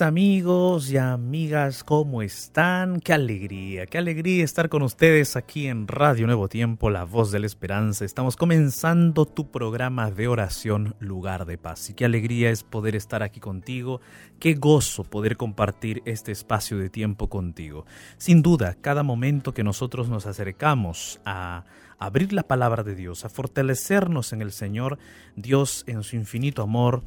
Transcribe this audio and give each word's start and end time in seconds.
amigos 0.00 0.90
y 0.90 0.96
amigas, 0.96 1.84
¿cómo 1.84 2.22
están? 2.22 3.00
Qué 3.00 3.12
alegría, 3.12 3.86
qué 3.86 3.98
alegría 3.98 4.44
estar 4.44 4.68
con 4.68 4.82
ustedes 4.82 5.36
aquí 5.36 5.66
en 5.66 5.88
Radio 5.88 6.26
Nuevo 6.26 6.48
Tiempo, 6.48 6.90
La 6.90 7.04
Voz 7.04 7.30
de 7.30 7.40
la 7.40 7.46
Esperanza. 7.46 8.04
Estamos 8.04 8.36
comenzando 8.36 9.26
tu 9.26 9.50
programa 9.50 10.10
de 10.10 10.28
oración, 10.28 10.94
Lugar 11.00 11.44
de 11.46 11.58
Paz. 11.58 11.90
Y 11.90 11.94
qué 11.94 12.04
alegría 12.04 12.50
es 12.50 12.62
poder 12.62 12.96
estar 12.96 13.22
aquí 13.22 13.40
contigo, 13.40 14.00
qué 14.38 14.54
gozo 14.54 15.04
poder 15.04 15.36
compartir 15.36 16.02
este 16.04 16.32
espacio 16.32 16.78
de 16.78 16.88
tiempo 16.88 17.28
contigo. 17.28 17.84
Sin 18.16 18.42
duda, 18.42 18.76
cada 18.80 19.02
momento 19.02 19.54
que 19.54 19.64
nosotros 19.64 20.08
nos 20.08 20.26
acercamos 20.26 21.20
a 21.24 21.64
abrir 21.98 22.32
la 22.32 22.44
palabra 22.44 22.82
de 22.82 22.94
Dios, 22.94 23.24
a 23.24 23.28
fortalecernos 23.28 24.32
en 24.32 24.42
el 24.42 24.52
Señor, 24.52 24.98
Dios 25.36 25.84
en 25.86 26.02
su 26.02 26.16
infinito 26.16 26.62
amor, 26.62 27.02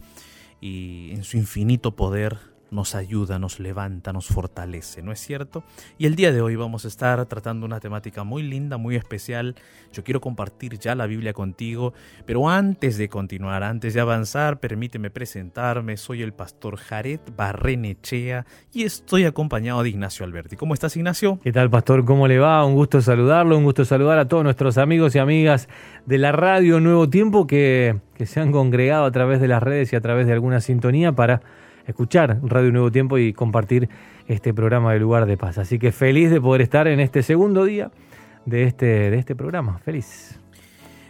y 0.63 1.11
en 1.11 1.25
su 1.25 1.35
infinito 1.35 1.93
poder 1.93 2.52
nos 2.73 2.95
ayuda, 2.95 3.39
nos 3.39 3.59
levanta, 3.59 4.11
nos 4.11 4.27
fortalece, 4.27 5.01
¿no 5.01 5.11
es 5.11 5.19
cierto? 5.19 5.63
Y 5.97 6.07
el 6.07 6.15
día 6.15 6.31
de 6.31 6.41
hoy 6.41 6.55
vamos 6.55 6.85
a 6.85 6.87
estar 6.87 7.23
tratando 7.27 7.65
una 7.65 7.79
temática 7.79 8.23
muy 8.23 8.43
linda, 8.43 8.77
muy 8.77 8.95
especial. 8.95 9.55
Yo 9.93 10.03
quiero 10.03 10.19
compartir 10.19 10.79
ya 10.79 10.95
la 10.95 11.05
Biblia 11.05 11.33
contigo, 11.33 11.93
pero 12.25 12.49
antes 12.49 12.97
de 12.97 13.07
continuar, 13.09 13.63
antes 13.63 13.93
de 13.93 14.01
avanzar, 14.01 14.59
permíteme 14.59 15.09
presentarme. 15.11 15.97
Soy 15.97 16.23
el 16.23 16.33
pastor 16.33 16.77
Jared 16.77 17.19
Barrenechea 17.37 18.45
y 18.73 18.83
estoy 18.83 19.25
acompañado 19.25 19.83
de 19.83 19.89
Ignacio 19.89 20.25
Alberti. 20.25 20.55
¿Cómo 20.55 20.73
estás, 20.73 20.97
Ignacio? 20.97 21.39
¿Qué 21.43 21.51
tal, 21.51 21.69
pastor? 21.69 22.03
¿Cómo 22.05 22.27
le 22.27 22.39
va? 22.39 22.65
Un 22.65 22.73
gusto 22.73 23.01
saludarlo, 23.01 23.57
un 23.57 23.63
gusto 23.63 23.85
saludar 23.85 24.17
a 24.17 24.27
todos 24.27 24.43
nuestros 24.43 24.77
amigos 24.77 25.15
y 25.15 25.19
amigas 25.19 25.69
de 26.05 26.17
la 26.17 26.31
radio 26.31 26.79
Nuevo 26.79 27.09
Tiempo 27.09 27.45
que, 27.45 27.99
que 28.15 28.25
se 28.25 28.39
han 28.39 28.51
congregado 28.51 29.05
a 29.05 29.11
través 29.11 29.39
de 29.39 29.47
las 29.47 29.61
redes 29.61 29.93
y 29.93 29.95
a 29.95 30.01
través 30.01 30.25
de 30.25 30.33
alguna 30.33 30.59
sintonía 30.59 31.11
para 31.11 31.41
escuchar 31.85 32.39
Radio 32.43 32.71
Nuevo 32.71 32.91
Tiempo 32.91 33.17
y 33.17 33.33
compartir 33.33 33.89
este 34.27 34.53
programa 34.53 34.93
de 34.93 34.99
Lugar 34.99 35.25
de 35.25 35.37
Paz. 35.37 35.57
Así 35.57 35.79
que 35.79 35.91
feliz 35.91 36.29
de 36.31 36.39
poder 36.39 36.61
estar 36.61 36.87
en 36.87 36.99
este 36.99 37.23
segundo 37.23 37.65
día 37.65 37.91
de 38.45 38.63
este, 38.63 38.85
de 38.85 39.17
este 39.17 39.35
programa. 39.35 39.79
Feliz. 39.79 40.39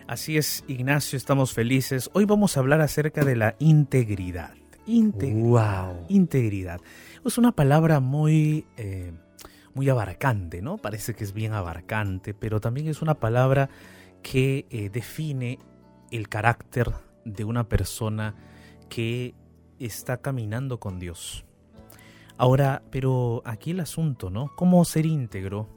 Así 0.08 0.38
es, 0.38 0.64
Ignacio, 0.68 1.18
estamos 1.18 1.54
felices. 1.54 2.10
Hoy 2.14 2.26
vamos 2.26 2.58
a 2.58 2.60
hablar 2.60 2.82
acerca 2.82 3.24
de 3.24 3.36
la 3.36 3.56
integridad. 3.60 4.52
Integridad. 4.86 5.94
Wow. 5.94 6.06
Integridad. 6.10 6.82
Es 7.26 7.38
una 7.38 7.54
palabra 7.54 8.00
muy, 8.02 8.66
eh, 8.76 9.14
muy 9.74 9.90
abarcante, 9.90 10.62
¿no? 10.62 10.78
Parece 10.78 11.14
que 11.14 11.24
es 11.24 11.34
bien 11.34 11.54
abarcante, 11.54 12.34
pero 12.34 12.60
también 12.60 12.88
es 12.88 13.02
una 13.02 13.16
palabra 13.16 13.70
que 14.22 14.66
eh, 14.70 14.90
define 14.92 15.60
el 16.12 16.28
carácter 16.28 16.92
de 17.24 17.46
una 17.46 17.70
persona 17.70 18.36
que 18.90 19.34
está 19.80 20.18
caminando 20.18 20.80
con 20.80 21.00
Dios. 21.00 21.46
Ahora, 22.38 22.84
pero 22.90 23.42
aquí 23.46 23.72
el 23.72 23.80
asunto, 23.80 24.30
¿no? 24.30 24.52
¿Cómo 24.56 24.84
ser 24.86 25.06
íntegro 25.06 25.68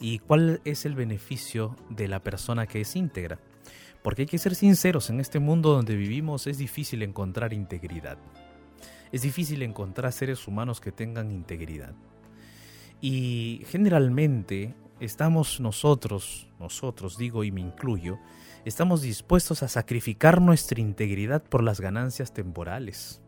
y 0.00 0.18
cuál 0.18 0.60
es 0.64 0.86
el 0.86 0.94
beneficio 0.94 1.76
de 1.90 2.08
la 2.08 2.20
persona 2.22 2.66
que 2.66 2.80
es 2.80 2.96
íntegra? 2.96 3.38
Porque 4.02 4.22
hay 4.22 4.28
que 4.28 4.38
ser 4.38 4.54
sinceros, 4.54 5.10
en 5.10 5.20
este 5.20 5.40
mundo 5.40 5.72
donde 5.72 5.94
vivimos 5.94 6.46
es 6.46 6.58
difícil 6.58 7.02
encontrar 7.02 7.52
integridad. 7.52 8.18
Es 9.12 9.22
difícil 9.22 9.62
encontrar 9.62 10.12
seres 10.12 10.48
humanos 10.48 10.80
que 10.80 10.92
tengan 10.92 11.30
integridad. 11.30 11.94
Y 13.00 13.62
generalmente 13.66 14.74
estamos 15.00 15.60
nosotros, 15.60 16.48
nosotros 16.58 17.18
digo 17.18 17.44
y 17.44 17.52
me 17.52 17.60
incluyo, 17.60 18.18
estamos 18.64 19.02
dispuestos 19.02 19.62
a 19.62 19.68
sacrificar 19.68 20.40
nuestra 20.40 20.80
integridad 20.80 21.42
por 21.42 21.62
las 21.62 21.80
ganancias 21.80 22.32
temporales 22.32 23.20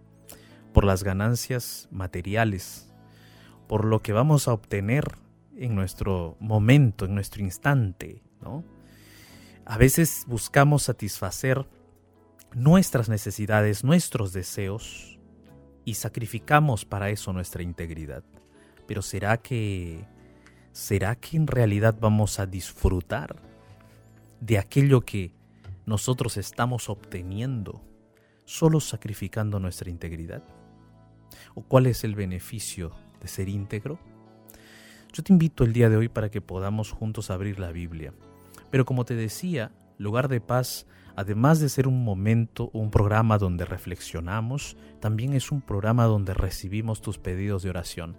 por 0.72 0.84
las 0.84 1.04
ganancias 1.04 1.88
materiales, 1.90 2.92
por 3.66 3.84
lo 3.84 4.00
que 4.00 4.12
vamos 4.12 4.48
a 4.48 4.52
obtener 4.52 5.04
en 5.56 5.74
nuestro 5.74 6.36
momento, 6.40 7.04
en 7.04 7.14
nuestro 7.14 7.42
instante, 7.42 8.22
¿no? 8.40 8.64
A 9.64 9.76
veces 9.76 10.24
buscamos 10.26 10.84
satisfacer 10.84 11.66
nuestras 12.54 13.08
necesidades, 13.08 13.84
nuestros 13.84 14.32
deseos 14.32 15.18
y 15.84 15.94
sacrificamos 15.94 16.84
para 16.84 17.10
eso 17.10 17.32
nuestra 17.32 17.62
integridad. 17.62 18.24
Pero 18.86 19.02
¿será 19.02 19.36
que 19.36 20.06
será 20.72 21.16
que 21.16 21.36
en 21.36 21.46
realidad 21.46 21.96
vamos 22.00 22.38
a 22.38 22.46
disfrutar 22.46 23.36
de 24.40 24.58
aquello 24.58 25.00
que 25.00 25.32
nosotros 25.86 26.36
estamos 26.36 26.88
obteniendo 26.88 27.82
solo 28.44 28.80
sacrificando 28.80 29.60
nuestra 29.60 29.90
integridad? 29.90 30.42
¿O 31.58 31.62
cuál 31.62 31.88
es 31.88 32.04
el 32.04 32.14
beneficio 32.14 32.92
de 33.20 33.26
ser 33.26 33.48
íntegro? 33.48 33.98
Yo 35.12 35.24
te 35.24 35.32
invito 35.32 35.64
el 35.64 35.72
día 35.72 35.90
de 35.90 35.96
hoy 35.96 36.08
para 36.08 36.30
que 36.30 36.40
podamos 36.40 36.92
juntos 36.92 37.32
abrir 37.32 37.58
la 37.58 37.72
Biblia. 37.72 38.14
Pero 38.70 38.84
como 38.84 39.04
te 39.04 39.16
decía, 39.16 39.72
lugar 39.96 40.28
de 40.28 40.40
paz, 40.40 40.86
además 41.16 41.58
de 41.58 41.68
ser 41.68 41.88
un 41.88 42.04
momento, 42.04 42.70
un 42.72 42.92
programa 42.92 43.38
donde 43.38 43.64
reflexionamos, 43.64 44.76
también 45.00 45.32
es 45.32 45.50
un 45.50 45.60
programa 45.60 46.04
donde 46.04 46.32
recibimos 46.32 47.00
tus 47.00 47.18
pedidos 47.18 47.64
de 47.64 47.70
oración. 47.70 48.16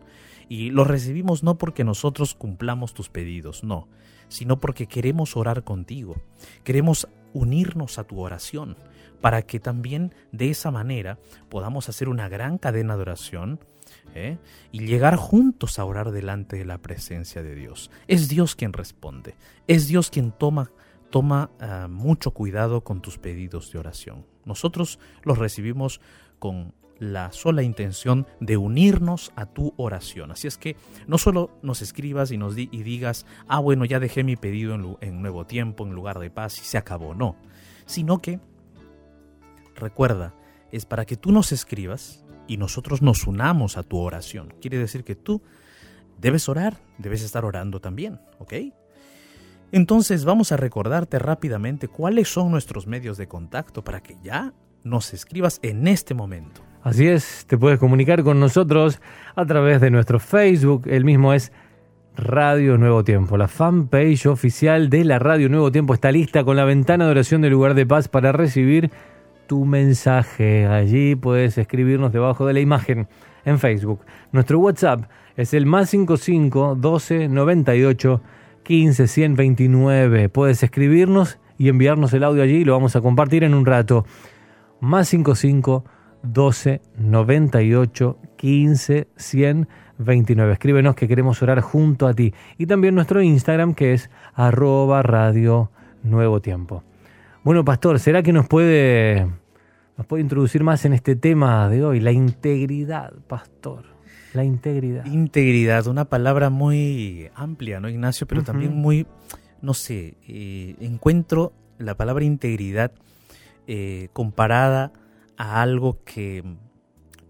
Y 0.50 0.72
los 0.72 0.88
recibimos 0.88 1.42
no 1.42 1.58
porque 1.58 1.86
nosotros 1.86 2.36
cumplamos 2.36 2.94
tus 2.94 3.08
pedidos, 3.08 3.64
no, 3.64 3.88
sino 4.28 4.60
porque 4.60 4.86
queremos 4.86 5.38
orar 5.38 5.64
contigo. 5.64 6.18
Queremos 6.66 7.08
unirnos 7.32 8.00
a 8.00 8.04
tu 8.04 8.20
oración 8.20 8.76
para 9.22 9.42
que 9.42 9.60
también 9.60 10.14
de 10.32 10.50
esa 10.50 10.72
manera 10.72 11.20
podamos 11.50 11.90
hacer 11.90 12.10
una 12.10 12.30
gran 12.30 12.58
cadena 12.58 12.96
de 12.96 13.02
oración 13.02 13.60
¿eh? 14.16 14.38
y 14.72 14.86
llegar 14.86 15.16
juntos 15.16 15.80
a 15.80 15.86
orar 15.86 16.12
delante 16.12 16.58
de 16.58 16.66
la 16.66 16.78
presencia 16.78 17.44
de 17.44 17.56
Dios. 17.56 17.92
Es 18.08 18.30
Dios 18.30 18.56
quien 18.56 18.74
responde, 18.74 19.36
es 19.68 19.88
Dios 19.88 20.10
quien 20.10 20.32
toma, 20.32 20.72
toma 21.10 21.52
ah, 21.60 21.88
mucho 21.90 22.32
cuidado 22.32 22.84
con 22.84 23.02
tus 23.02 23.18
pedidos 23.18 23.72
de 23.72 23.80
oración. 23.80 24.26
Nosotros 24.46 25.00
los 25.24 25.38
recibimos 25.38 26.02
con 26.40 26.74
la 26.98 27.32
sola 27.32 27.64
intención 27.64 28.28
de 28.42 28.58
unirnos 28.58 29.32
a 29.38 29.46
tu 29.46 29.74
oración. 29.78 30.32
Así 30.32 30.48
es 30.48 30.58
que 30.58 30.76
no 31.08 31.18
solo 31.18 31.50
nos 31.62 31.82
escribas 31.82 32.32
y 32.32 32.38
nos 32.38 32.58
y 32.58 32.68
digas, 32.68 33.26
ah, 33.48 33.60
bueno, 33.60 33.86
ya 33.86 34.00
dejé 34.00 34.24
mi 34.24 34.36
pedido 34.36 34.76
en, 34.76 34.98
en 35.00 35.22
nuevo 35.22 35.46
tiempo, 35.46 35.86
en 35.86 35.94
lugar 35.94 36.20
de 36.20 36.30
paz 36.30 36.60
y 36.60 36.66
se 36.66 36.78
acabó. 36.78 37.16
No, 37.16 37.38
sino 37.86 38.22
que 38.22 38.40
recuerda, 39.80 40.36
es 40.72 40.86
para 40.86 41.06
que 41.06 41.16
tú 41.16 41.32
nos 41.32 41.52
escribas 41.52 42.24
y 42.48 42.58
nosotros 42.58 43.02
nos 43.02 43.26
unamos 43.28 43.78
a 43.78 43.84
tu 43.84 43.98
oración. 43.98 44.54
Quiere 44.62 44.78
decir 44.78 45.04
que 45.04 45.16
tú 45.16 45.42
debes 46.20 46.50
orar, 46.50 46.78
debes 46.98 47.24
estar 47.24 47.46
orando 47.46 47.80
también, 47.80 48.20
¿ok? 48.40 48.54
Entonces 49.72 50.26
vamos 50.26 50.52
a 50.52 50.58
recordarte 50.58 51.20
rápidamente 51.20 51.88
cuáles 51.88 52.32
son 52.32 52.52
nuestros 52.52 52.88
medios 52.88 53.18
de 53.18 53.28
contacto 53.28 53.84
para 53.84 54.02
que 54.02 54.18
ya 54.24 54.54
nos 54.84 55.14
escribas 55.14 55.60
en 55.62 55.88
este 55.88 56.14
momento. 56.14 56.62
Así 56.82 57.08
es, 57.08 57.46
te 57.46 57.58
puedes 57.58 57.78
comunicar 57.78 58.24
con 58.24 58.40
nosotros 58.40 59.00
a 59.36 59.46
través 59.46 59.82
de 59.82 59.92
nuestro 59.92 60.20
Facebook, 60.20 60.88
el 60.88 61.06
mismo 61.06 61.34
es 61.34 61.52
Radio 62.16 62.78
Nuevo 62.78 63.04
Tiempo. 63.04 63.38
La 63.38 63.48
fanpage 63.48 64.26
oficial 64.26 64.90
de 64.90 65.06
la 65.06 65.20
Radio 65.20 65.50
Nuevo 65.50 65.72
Tiempo 65.72 65.94
está 65.94 66.12
lista 66.12 66.44
con 66.44 66.58
la 66.58 66.66
ventana 66.66 67.06
de 67.06 67.12
oración 67.12 67.42
del 67.42 67.52
lugar 67.52 67.76
de 67.76 67.86
paz 67.86 68.08
para 68.08 68.32
recibir 68.32 68.92
tu 69.50 69.66
mensaje. 69.66 70.68
Allí 70.68 71.16
puedes 71.16 71.58
escribirnos 71.58 72.14
debajo 72.14 72.46
de 72.46 72.54
la 72.54 72.60
imagen 72.60 73.08
en 73.46 73.58
Facebook. 73.58 74.02
Nuestro 74.32 74.60
WhatsApp 74.60 75.06
es 75.36 75.56
el 75.56 75.66
más 75.66 75.90
55 75.90 76.76
12 76.76 77.28
98 77.28 78.22
15 78.62 79.08
129. 79.08 80.30
Puedes 80.30 80.62
escribirnos 80.62 81.40
y 81.58 81.68
enviarnos 81.70 82.14
el 82.14 82.26
audio 82.26 82.44
allí 82.44 82.58
y 82.58 82.64
lo 82.64 82.74
vamos 82.74 82.96
a 82.96 83.02
compartir 83.02 83.44
en 83.44 83.56
un 83.56 83.66
rato. 83.66 84.06
Más 84.82 85.08
55 85.08 85.84
12 86.22 86.82
98 87.00 88.20
15 88.36 89.08
129. 89.16 90.54
Escríbenos 90.54 90.94
que 90.94 91.08
queremos 91.08 91.42
orar 91.42 91.62
junto 91.62 92.06
a 92.06 92.14
ti. 92.14 92.36
Y 92.60 92.68
también 92.68 92.94
nuestro 92.94 93.24
Instagram 93.24 93.74
que 93.74 93.94
es 93.94 94.12
arroba 94.36 95.02
radio 95.02 95.72
nuevo 96.04 96.40
tiempo. 96.40 96.84
Bueno, 97.42 97.64
pastor, 97.64 98.00
¿será 98.00 98.22
que 98.22 98.34
nos 98.34 98.48
puede, 98.48 99.26
nos 100.00 100.08
puede 100.08 100.24
introducir 100.24 100.64
más 100.64 100.86
en 100.86 100.94
este 100.94 101.18
tema 101.18 101.68
de 101.68 101.84
hoy? 101.84 102.00
La 102.00 102.14
integridad, 102.14 103.12
pastor. 103.28 103.84
La 104.34 104.46
integridad. 104.46 105.06
Integridad, 105.06 105.88
una 105.88 106.06
palabra 106.06 106.50
muy 106.50 107.30
amplia, 107.36 107.82
¿no, 107.82 107.90
Ignacio? 107.90 108.26
Pero 108.26 108.42
también 108.46 108.74
muy, 108.78 109.06
no 109.62 109.74
sé, 109.74 110.16
eh, 110.26 110.78
encuentro 110.80 111.52
la 111.80 111.98
palabra 111.98 112.24
integridad 112.24 112.94
eh, 113.68 114.08
comparada 114.14 114.94
a 115.36 115.62
algo 115.62 116.02
que, 116.06 116.46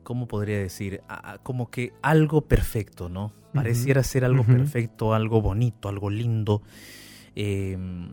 ¿cómo 0.04 0.28
podría 0.28 0.60
decir? 0.60 1.02
como 1.42 1.72
que 1.72 1.94
algo 2.04 2.42
perfecto, 2.42 3.10
¿no? 3.10 3.34
Pareciera 3.52 4.04
ser 4.04 4.26
algo 4.26 4.44
perfecto, 4.44 5.16
algo 5.16 5.42
bonito, 5.42 5.90
algo 5.90 6.12
lindo. 6.12 6.62
Em, 7.34 8.12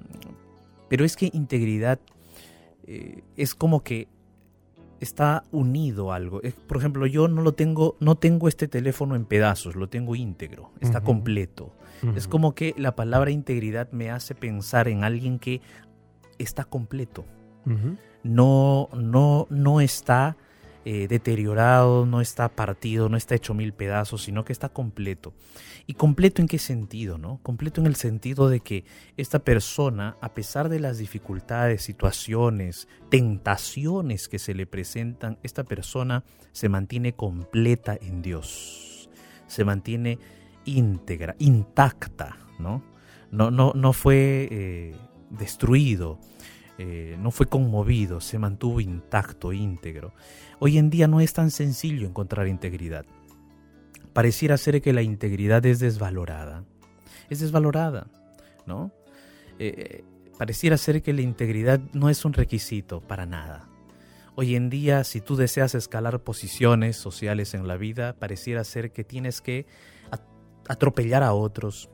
pero 0.89 1.05
es 1.05 1.15
que 1.15 1.29
integridad 1.35 2.01
eh, 2.87 3.23
es 3.37 3.55
como 3.55 3.83
que 3.83 4.09
está 5.01 5.45
unido 5.53 6.13
a 6.13 6.17
algo. 6.17 6.41
Por 6.67 6.77
ejemplo, 6.77 7.07
yo 7.07 7.29
no 7.29 7.43
lo 7.43 7.53
tengo, 7.53 7.97
no 8.01 8.17
tengo 8.17 8.49
este 8.49 8.69
teléfono 8.69 9.15
en 9.17 9.25
pedazos, 9.25 9.77
lo 9.77 9.89
tengo 9.89 10.15
íntegro, 10.15 10.73
está 10.81 11.01
completo. 11.03 11.73
Es 12.15 12.29
como 12.29 12.55
que 12.55 12.75
la 12.77 12.95
palabra 12.95 13.31
integridad 13.31 13.91
me 13.91 14.11
hace 14.11 14.35
pensar 14.35 14.89
en 14.89 15.05
alguien 15.05 15.39
que 15.39 15.61
está 16.39 16.65
completo. 16.65 17.25
No, 18.23 18.89
no, 18.95 19.47
no 19.51 19.81
está 19.81 20.37
eh, 20.89 21.09
deteriorado, 21.09 22.07
no 22.07 22.21
está 22.21 22.49
partido, 22.49 23.09
no 23.09 23.17
está 23.17 23.35
hecho 23.35 23.55
mil 23.55 23.73
pedazos, 23.73 24.23
sino 24.23 24.45
que 24.45 24.53
está 24.53 24.69
completo. 24.69 25.35
¿Y 25.85 25.95
completo 25.95 26.41
en 26.41 26.47
qué 26.47 26.61
sentido? 26.61 27.19
¿no? 27.19 27.41
Completo 27.43 27.81
en 27.81 27.89
el 27.89 27.97
sentido 27.97 28.49
de 28.49 28.61
que 28.61 28.85
esta 29.17 29.41
persona, 29.41 30.17
a 30.21 30.33
pesar 30.33 30.69
de 30.69 30.79
las 30.79 30.99
dificultades, 30.99 31.83
situaciones, 31.83 32.87
tentaciones 33.11 34.29
que 34.29 34.39
se 34.39 34.55
le 34.55 34.65
presentan, 34.65 35.41
esta 35.43 35.65
persona 35.65 36.23
se 36.53 36.69
mantiene 36.69 37.15
completa 37.15 37.99
en 38.01 38.23
Dios, 38.23 39.11
se 39.49 39.65
mantiene 39.65 40.21
íntegra, 40.67 41.35
intacta, 41.41 42.37
¿no? 42.61 42.85
No, 43.33 43.51
no, 43.51 43.73
no 43.75 43.93
fue 43.93 44.47
eh, 44.53 44.95
destruido, 45.31 46.21
eh, 46.79 47.17
no 47.19 47.31
fue 47.31 47.47
conmovido, 47.47 48.21
se 48.21 48.39
mantuvo 48.39 48.81
intacto, 48.81 49.53
íntegro. 49.53 50.13
Hoy 50.59 50.79
en 50.79 50.91
día 50.91 51.09
no 51.09 51.21
es 51.21 51.33
tan 51.33 51.51
sencillo 51.51 52.07
encontrar 52.07 52.49
integridad. 52.49 53.07
Pareciera 54.13 54.57
ser 54.57 54.83
que 54.83 54.93
la 54.93 55.03
integridad 55.03 55.65
es 55.65 55.79
desvalorada. 55.79 56.65
Es 57.31 57.41
desvalorada, 57.41 58.09
¿no? 58.67 58.93
Eh, 59.59 60.05
pareciera 60.39 60.77
ser 60.77 61.03
que 61.03 61.13
la 61.13 61.23
integridad 61.23 61.81
no 61.93 62.11
es 62.11 62.25
un 62.25 62.35
requisito 62.35 63.01
para 63.01 63.27
nada. 63.27 63.69
Hoy 64.35 64.55
en 64.55 64.69
día, 64.69 65.03
si 65.05 65.23
tú 65.23 65.35
deseas 65.35 65.75
escalar 65.75 66.21
posiciones 66.21 66.97
sociales 66.97 67.55
en 67.55 67.67
la 67.67 67.79
vida, 67.79 68.13
pareciera 68.19 68.65
ser 68.65 68.93
que 68.93 69.03
tienes 69.03 69.41
que 69.41 69.67
atropellar 70.69 71.23
a 71.23 71.33
otros, 71.33 71.89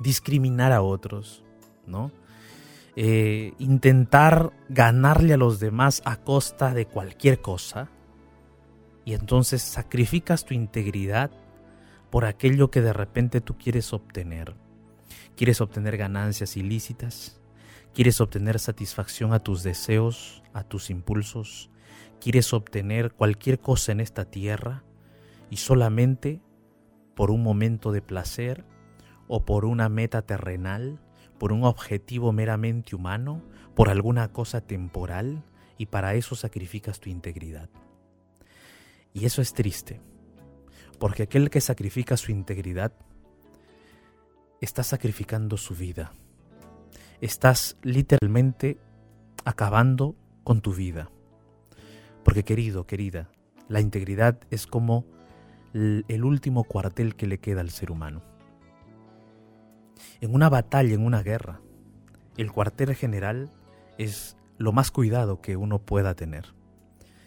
discriminar 0.00 0.72
a 0.72 0.80
otros, 0.80 1.44
¿no? 1.86 2.10
Eh, 2.94 3.54
intentar 3.58 4.52
ganarle 4.68 5.32
a 5.32 5.38
los 5.38 5.60
demás 5.60 6.02
a 6.04 6.16
costa 6.18 6.74
de 6.74 6.86
cualquier 6.86 7.40
cosa, 7.40 7.88
y 9.04 9.14
entonces 9.14 9.62
sacrificas 9.62 10.44
tu 10.44 10.54
integridad 10.54 11.30
por 12.10 12.24
aquello 12.24 12.70
que 12.70 12.82
de 12.82 12.92
repente 12.92 13.40
tú 13.40 13.56
quieres 13.56 13.92
obtener. 13.92 14.54
Quieres 15.36 15.60
obtener 15.60 15.96
ganancias 15.96 16.56
ilícitas, 16.56 17.40
quieres 17.94 18.20
obtener 18.20 18.58
satisfacción 18.58 19.32
a 19.32 19.38
tus 19.38 19.62
deseos, 19.62 20.42
a 20.52 20.62
tus 20.62 20.90
impulsos, 20.90 21.70
quieres 22.20 22.52
obtener 22.52 23.12
cualquier 23.12 23.58
cosa 23.58 23.92
en 23.92 24.00
esta 24.00 24.26
tierra 24.26 24.84
y 25.50 25.56
solamente 25.56 26.42
por 27.14 27.30
un 27.30 27.42
momento 27.42 27.92
de 27.92 28.02
placer 28.02 28.64
o 29.26 29.44
por 29.44 29.64
una 29.64 29.88
meta 29.88 30.22
terrenal 30.22 31.00
por 31.42 31.52
un 31.52 31.64
objetivo 31.64 32.30
meramente 32.30 32.94
humano, 32.94 33.42
por 33.74 33.88
alguna 33.88 34.28
cosa 34.28 34.60
temporal, 34.60 35.42
y 35.76 35.86
para 35.86 36.14
eso 36.14 36.36
sacrificas 36.36 37.00
tu 37.00 37.10
integridad. 37.10 37.68
Y 39.12 39.24
eso 39.24 39.42
es 39.42 39.52
triste, 39.52 40.00
porque 41.00 41.24
aquel 41.24 41.50
que 41.50 41.60
sacrifica 41.60 42.16
su 42.16 42.30
integridad 42.30 42.92
está 44.60 44.84
sacrificando 44.84 45.56
su 45.56 45.74
vida. 45.74 46.12
Estás 47.20 47.76
literalmente 47.82 48.78
acabando 49.44 50.14
con 50.44 50.60
tu 50.60 50.72
vida. 50.72 51.10
Porque 52.22 52.44
querido, 52.44 52.86
querida, 52.86 53.30
la 53.66 53.80
integridad 53.80 54.38
es 54.52 54.68
como 54.68 55.06
el 55.74 56.24
último 56.24 56.62
cuartel 56.62 57.16
que 57.16 57.26
le 57.26 57.38
queda 57.38 57.62
al 57.62 57.70
ser 57.70 57.90
humano 57.90 58.31
en 60.20 60.34
una 60.34 60.48
batalla, 60.48 60.94
en 60.94 61.04
una 61.04 61.22
guerra, 61.22 61.60
el 62.36 62.50
cuartel 62.52 62.94
general 62.94 63.50
es 63.98 64.36
lo 64.58 64.72
más 64.72 64.90
cuidado 64.90 65.40
que 65.40 65.56
uno 65.56 65.78
pueda 65.78 66.14
tener. 66.14 66.54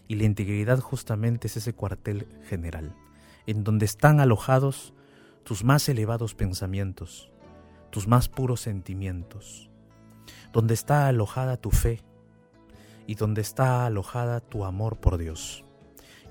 Y 0.07 0.15
la 0.15 0.23
integridad 0.23 0.79
justamente 0.79 1.47
es 1.47 1.57
ese 1.57 1.73
cuartel 1.73 2.27
general, 2.47 2.95
en 3.47 3.63
donde 3.63 3.85
están 3.85 4.19
alojados 4.19 4.93
tus 5.43 5.63
más 5.63 5.89
elevados 5.89 6.35
pensamientos, 6.35 7.31
tus 7.91 8.07
más 8.07 8.29
puros 8.29 8.61
sentimientos, 8.61 9.69
donde 10.53 10.73
está 10.73 11.07
alojada 11.07 11.57
tu 11.57 11.71
fe 11.71 12.01
y 13.07 13.15
donde 13.15 13.41
está 13.41 13.85
alojada 13.85 14.39
tu 14.39 14.65
amor 14.65 14.97
por 14.97 15.17
Dios. 15.17 15.63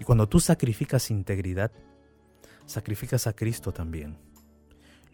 Y 0.00 0.05
cuando 0.05 0.29
tú 0.29 0.41
sacrificas 0.41 1.11
integridad, 1.11 1.70
sacrificas 2.67 3.26
a 3.26 3.35
Cristo 3.35 3.73
también 3.73 4.24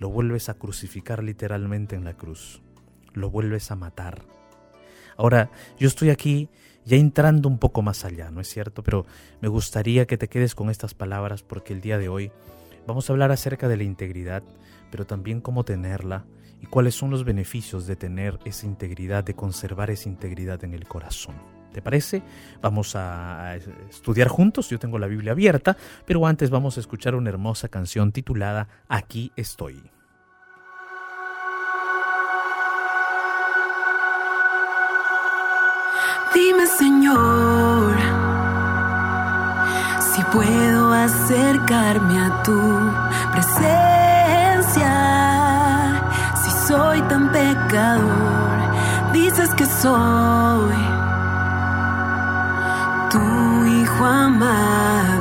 lo 0.01 0.09
vuelves 0.09 0.49
a 0.49 0.55
crucificar 0.55 1.23
literalmente 1.23 1.95
en 1.95 2.05
la 2.05 2.15
cruz, 2.15 2.61
lo 3.13 3.31
vuelves 3.31 3.71
a 3.71 3.77
matar. 3.77 4.25
Ahora, 5.17 5.51
yo 5.79 5.87
estoy 5.87 6.11
aquí 6.11 6.49
ya 6.87 6.97
entrando 6.97 7.49
un 7.49 7.59
poco 7.59 7.83
más 7.83 8.05
allá, 8.05 8.31
¿no 8.31 8.41
es 8.41 8.49
cierto? 8.49 8.83
Pero 8.83 9.07
me 9.41 9.49
gustaría 9.49 10.07
que 10.07 10.17
te 10.17 10.29
quedes 10.29 10.55
con 10.55 10.71
estas 10.71 10.95
palabras 10.95 11.43
porque 11.43 11.75
el 11.75 11.83
día 11.83 11.99
de 11.99 12.09
hoy 12.09 12.33
vamos 12.87 13.09
a 13.09 13.13
hablar 13.13 13.31
acerca 13.31 13.69
de 13.69 13.77
la 13.77 13.85
integridad, 13.85 14.43
pero 14.91 15.07
también 15.07 15.43
cómo 15.43 15.65
tenerla 15.65 16.25
y 16.61 16.67
cuáles 16.67 16.95
son 16.95 17.11
los 17.11 17.25
beneficios 17.25 17.87
de 17.87 17.97
tener 17.97 18.39
esa 18.47 18.67
integridad, 18.67 19.23
de 19.23 19.35
conservar 19.35 19.91
esa 19.91 20.09
integridad 20.09 20.65
en 20.65 20.73
el 20.73 20.89
corazón. 20.89 21.60
¿Te 21.73 21.83
parece? 21.83 22.23
Vamos 22.61 22.97
a 22.97 23.57
estudiar 23.89 24.29
juntos, 24.29 24.69
yo 24.71 24.79
tengo 24.79 24.99
la 24.99 25.07
Biblia 25.07 25.33
abierta, 25.33 25.77
pero 26.05 26.27
antes 26.27 26.51
vamos 26.51 26.77
a 26.77 26.81
escuchar 26.81 27.15
una 27.15 27.31
hermosa 27.31 27.69
canción 27.69 28.13
titulada 28.13 28.69
Aquí 28.89 29.33
estoy. 29.37 29.81
Dime 36.35 36.67
Señor, 36.67 37.97
si 40.15 40.23
puedo 40.33 40.93
acercarme 40.93 42.19
a 42.19 42.43
tu 42.43 42.61
presencia, 43.33 44.93
si 46.35 46.51
soy 46.67 47.01
tan 47.03 47.31
pecador, 47.33 49.13
dices 49.13 49.55
que 49.55 49.67
soy 49.67 51.00
tu 53.11 53.19
Hijo 53.67 54.05
amado, 54.05 55.20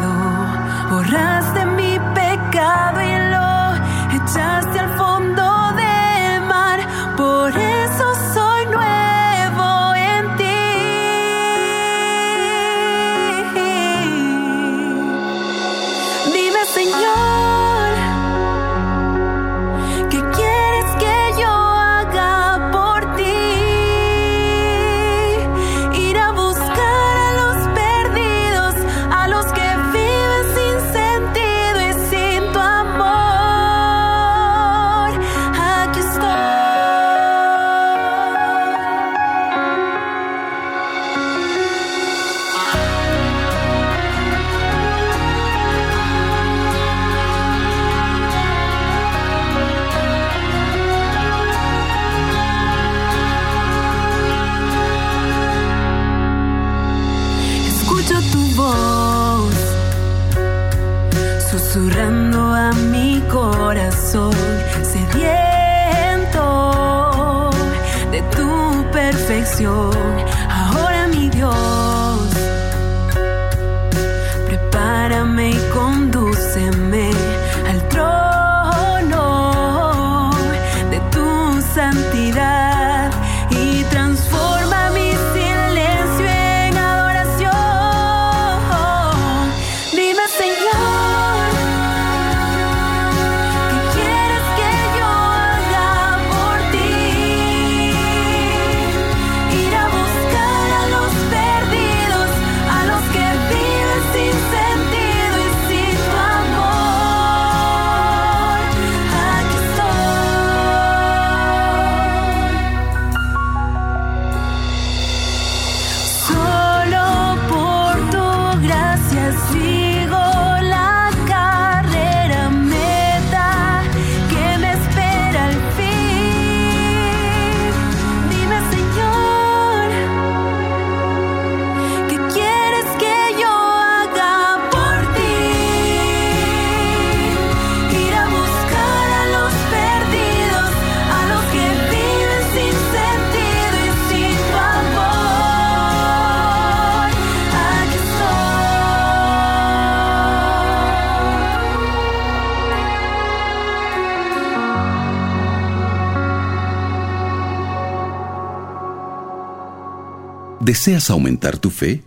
¿Deseas 160.70 161.10
aumentar 161.10 161.58
tu 161.58 161.72
fe? 161.72 162.04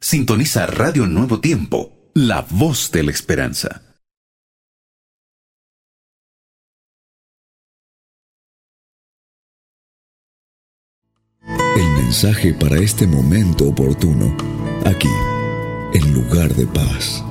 Sintoniza 0.00 0.64
Radio 0.64 1.06
Nuevo 1.06 1.40
Tiempo, 1.40 2.10
la 2.14 2.40
voz 2.40 2.90
de 2.90 3.02
la 3.02 3.10
esperanza. 3.10 3.82
El 11.42 11.88
mensaje 12.02 12.54
para 12.54 12.78
este 12.78 13.06
momento 13.06 13.68
oportuno, 13.68 14.34
aquí, 14.86 15.12
en 15.92 16.14
lugar 16.14 16.54
de 16.54 16.66
paz. 16.66 17.22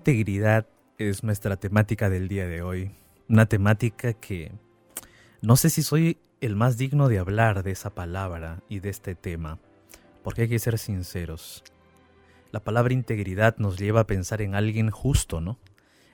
Integridad 0.00 0.66
es 0.96 1.22
nuestra 1.24 1.56
temática 1.56 2.08
del 2.08 2.26
día 2.26 2.46
de 2.46 2.62
hoy. 2.62 2.90
Una 3.28 3.44
temática 3.44 4.14
que 4.14 4.50
no 5.42 5.56
sé 5.56 5.68
si 5.68 5.82
soy 5.82 6.16
el 6.40 6.56
más 6.56 6.78
digno 6.78 7.08
de 7.08 7.18
hablar 7.18 7.62
de 7.62 7.72
esa 7.72 7.90
palabra 7.90 8.62
y 8.66 8.80
de 8.80 8.88
este 8.88 9.14
tema, 9.14 9.58
porque 10.24 10.40
hay 10.40 10.48
que 10.48 10.58
ser 10.58 10.78
sinceros. 10.78 11.62
La 12.50 12.64
palabra 12.64 12.94
integridad 12.94 13.58
nos 13.58 13.76
lleva 13.76 14.00
a 14.00 14.06
pensar 14.06 14.40
en 14.40 14.54
alguien 14.54 14.90
justo, 14.90 15.42
¿no? 15.42 15.58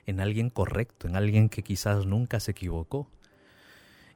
En 0.05 0.19
alguien 0.19 0.49
correcto, 0.49 1.07
en 1.07 1.15
alguien 1.15 1.47
que 1.47 1.63
quizás 1.63 2.05
nunca 2.05 2.41
se 2.41 2.51
equivocó. 2.51 3.09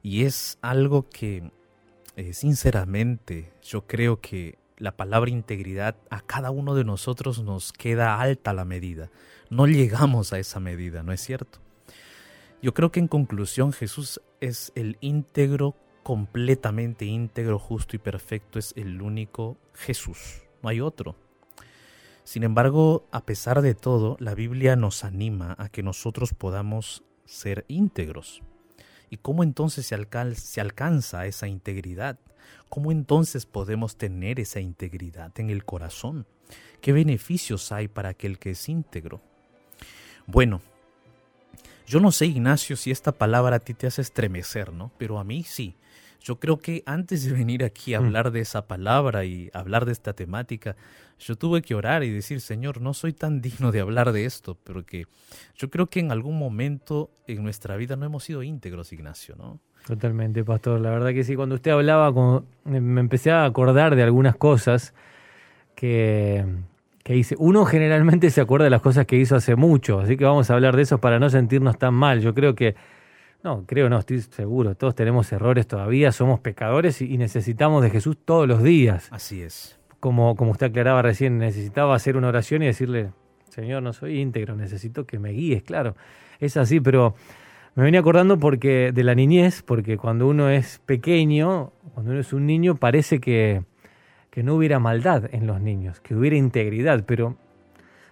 Y 0.02 0.24
es 0.24 0.58
algo 0.60 1.08
que, 1.08 1.50
eh, 2.16 2.34
sinceramente, 2.34 3.54
yo 3.62 3.86
creo 3.86 4.20
que 4.20 4.58
la 4.82 4.96
palabra 4.96 5.30
integridad 5.30 5.94
a 6.10 6.20
cada 6.22 6.50
uno 6.50 6.74
de 6.74 6.82
nosotros 6.82 7.40
nos 7.44 7.72
queda 7.72 8.20
alta 8.20 8.52
la 8.52 8.64
medida. 8.64 9.12
No 9.48 9.68
llegamos 9.68 10.32
a 10.32 10.40
esa 10.40 10.58
medida, 10.58 11.04
¿no 11.04 11.12
es 11.12 11.20
cierto? 11.20 11.60
Yo 12.60 12.74
creo 12.74 12.90
que 12.90 12.98
en 12.98 13.06
conclusión 13.06 13.72
Jesús 13.72 14.20
es 14.40 14.72
el 14.74 14.98
íntegro, 15.00 15.76
completamente 16.02 17.04
íntegro, 17.04 17.60
justo 17.60 17.94
y 17.94 18.00
perfecto, 18.00 18.58
es 18.58 18.72
el 18.76 19.00
único 19.02 19.56
Jesús, 19.72 20.42
no 20.64 20.68
hay 20.68 20.80
otro. 20.80 21.14
Sin 22.24 22.42
embargo, 22.42 23.06
a 23.12 23.24
pesar 23.24 23.62
de 23.62 23.76
todo, 23.76 24.16
la 24.18 24.34
Biblia 24.34 24.74
nos 24.74 25.04
anima 25.04 25.54
a 25.58 25.68
que 25.68 25.84
nosotros 25.84 26.34
podamos 26.34 27.04
ser 27.24 27.64
íntegros. 27.68 28.42
¿Y 29.12 29.18
cómo 29.18 29.42
entonces 29.42 29.84
se, 29.84 30.60
alcanza 30.62 31.26
esa 31.26 31.46
integridad? 31.46 32.18
¿Cómo 32.70 32.90
entonces 32.90 33.44
podemos 33.44 33.96
tener 33.98 34.40
esa 34.40 34.58
integridad 34.58 35.38
en 35.38 35.50
el 35.50 35.66
corazón? 35.66 36.26
¿Qué 36.80 36.94
beneficios 36.94 37.72
hay 37.72 37.88
para 37.88 38.08
aquel 38.08 38.38
que 38.38 38.52
es 38.52 38.68
íntegro? 38.70 39.20
Bueno, 40.26 40.62
yo 41.86 42.00
no 42.00 42.10
sé, 42.10 42.24
Ignacio, 42.24 42.74
si 42.74 42.90
esta 42.90 43.12
palabra 43.12 43.56
a 43.56 43.58
ti 43.58 43.74
te 43.74 43.86
hace 43.86 44.00
estremecer, 44.00 44.72
¿no? 44.72 44.90
Pero 44.96 45.18
a 45.18 45.24
mí 45.24 45.44
sí. 45.44 45.76
Yo 46.22 46.38
creo 46.38 46.58
que 46.58 46.82
antes 46.86 47.24
de 47.24 47.32
venir 47.32 47.64
aquí 47.64 47.94
a 47.94 48.00
mm. 48.00 48.04
hablar 48.04 48.30
de 48.30 48.40
esa 48.40 48.66
palabra 48.66 49.24
y 49.24 49.50
hablar 49.52 49.84
de 49.86 49.92
esta 49.92 50.12
temática, 50.12 50.76
yo 51.18 51.36
tuve 51.36 51.62
que 51.62 51.74
orar 51.74 52.02
y 52.02 52.10
decir, 52.10 52.40
Señor, 52.40 52.80
no 52.80 52.94
soy 52.94 53.12
tan 53.12 53.40
digno 53.40 53.70
de 53.72 53.80
hablar 53.80 54.12
de 54.12 54.24
esto, 54.24 54.56
porque 54.62 55.06
yo 55.56 55.70
creo 55.70 55.86
que 55.88 56.00
en 56.00 56.10
algún 56.10 56.38
momento 56.38 57.10
en 57.26 57.42
nuestra 57.42 57.76
vida 57.76 57.96
no 57.96 58.06
hemos 58.06 58.24
sido 58.24 58.42
íntegros, 58.42 58.92
Ignacio, 58.92 59.36
¿no? 59.36 59.60
Totalmente, 59.86 60.44
pastor. 60.44 60.80
La 60.80 60.90
verdad 60.90 61.10
que 61.10 61.24
sí, 61.24 61.34
cuando 61.34 61.56
usted 61.56 61.72
hablaba, 61.72 62.42
me 62.64 63.00
empecé 63.00 63.30
a 63.30 63.44
acordar 63.44 63.96
de 63.96 64.02
algunas 64.02 64.36
cosas 64.36 64.94
que, 65.74 66.44
que 67.02 67.16
hice. 67.16 67.34
Uno 67.38 67.64
generalmente 67.64 68.30
se 68.30 68.40
acuerda 68.40 68.64
de 68.64 68.70
las 68.70 68.82
cosas 68.82 69.06
que 69.06 69.16
hizo 69.16 69.34
hace 69.34 69.56
mucho, 69.56 70.00
así 70.00 70.16
que 70.16 70.24
vamos 70.24 70.50
a 70.50 70.54
hablar 70.54 70.76
de 70.76 70.82
eso 70.82 70.98
para 70.98 71.18
no 71.18 71.30
sentirnos 71.30 71.78
tan 71.78 71.94
mal. 71.94 72.20
Yo 72.20 72.34
creo 72.34 72.54
que, 72.54 72.76
no, 73.42 73.64
creo 73.66 73.88
no, 73.88 73.98
estoy 73.98 74.20
seguro, 74.20 74.74
todos 74.74 74.94
tenemos 74.94 75.32
errores 75.32 75.66
todavía, 75.66 76.12
somos 76.12 76.40
pecadores 76.40 77.02
y, 77.02 77.18
necesitamos 77.18 77.82
de 77.82 77.90
Jesús 77.90 78.16
todos 78.24 78.46
los 78.46 78.62
días. 78.62 79.08
Así 79.10 79.42
es. 79.42 79.78
Como, 80.00 80.36
como 80.36 80.52
usted 80.52 80.66
aclaraba 80.66 81.02
recién, 81.02 81.38
necesitaba 81.38 81.94
hacer 81.94 82.16
una 82.16 82.28
oración 82.28 82.62
y 82.62 82.66
decirle, 82.66 83.10
Señor, 83.48 83.82
no 83.82 83.92
soy 83.92 84.20
íntegro, 84.20 84.56
necesito 84.56 85.06
que 85.06 85.18
me 85.18 85.30
guíes, 85.30 85.62
claro. 85.62 85.96
Es 86.40 86.56
así, 86.56 86.80
pero 86.80 87.14
me 87.74 87.84
venía 87.84 88.00
acordando 88.00 88.38
porque 88.38 88.90
de 88.92 89.04
la 89.04 89.14
niñez, 89.14 89.62
porque 89.62 89.96
cuando 89.96 90.26
uno 90.26 90.48
es 90.48 90.80
pequeño, 90.86 91.72
cuando 91.94 92.12
uno 92.12 92.20
es 92.20 92.32
un 92.32 92.46
niño, 92.46 92.76
parece 92.76 93.20
que 93.20 93.62
que 94.32 94.42
no 94.42 94.54
hubiera 94.54 94.78
maldad 94.78 95.28
en 95.34 95.46
los 95.46 95.60
niños, 95.60 96.00
que 96.00 96.14
hubiera 96.14 96.36
integridad, 96.36 97.04
pero 97.04 97.36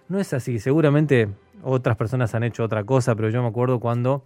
no 0.07 0.19
es 0.19 0.33
así. 0.33 0.59
Seguramente 0.59 1.29
otras 1.63 1.97
personas 1.97 2.35
han 2.35 2.43
hecho 2.43 2.63
otra 2.63 2.83
cosa, 2.83 3.15
pero 3.15 3.29
yo 3.29 3.41
me 3.41 3.47
acuerdo 3.47 3.79
cuando 3.79 4.23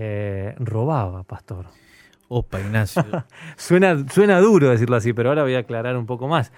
eh, 0.00 0.54
robaba, 0.60 1.24
pastor. 1.24 1.66
Opa, 2.28 2.60
Ignacio. 2.60 3.04
suena, 3.56 4.06
suena 4.08 4.38
duro 4.38 4.70
decirlo 4.70 4.94
así, 4.94 5.12
pero 5.12 5.30
ahora 5.30 5.42
voy 5.42 5.56
a 5.56 5.60
aclarar 5.60 5.96
un 5.96 6.06
poco 6.06 6.28
más. 6.28 6.52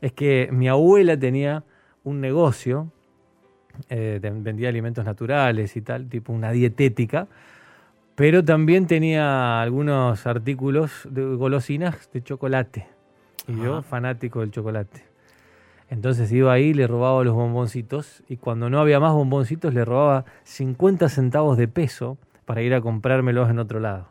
Es 0.00 0.12
que 0.12 0.48
mi 0.52 0.68
abuela 0.68 1.18
tenía 1.18 1.64
un 2.04 2.20
negocio, 2.20 2.92
eh, 3.88 4.20
vendía 4.22 4.68
alimentos 4.68 5.04
naturales 5.04 5.76
y 5.76 5.82
tal, 5.82 6.08
tipo 6.08 6.32
una 6.32 6.52
dietética, 6.52 7.26
pero 8.14 8.44
también 8.44 8.86
tenía 8.86 9.60
algunos 9.60 10.24
artículos 10.24 11.08
de 11.10 11.24
golosinas 11.24 12.08
de 12.12 12.22
chocolate. 12.22 12.86
Y 13.48 13.56
yo, 13.62 13.82
fanático 13.82 14.40
del 14.40 14.52
chocolate. 14.52 15.04
Entonces 15.90 16.30
iba 16.30 16.52
ahí, 16.52 16.72
le 16.72 16.86
robaba 16.86 17.24
los 17.24 17.34
bomboncitos 17.34 18.22
y 18.28 18.36
cuando 18.36 18.70
no 18.70 18.80
había 18.80 19.00
más 19.00 19.12
bomboncitos 19.12 19.74
le 19.74 19.84
robaba 19.84 20.24
50 20.44 21.08
centavos 21.08 21.56
de 21.56 21.66
peso 21.66 22.16
para 22.46 22.62
ir 22.62 22.72
a 22.72 22.80
comprármelos 22.80 23.50
en 23.50 23.58
otro 23.58 23.80
lado. 23.80 24.08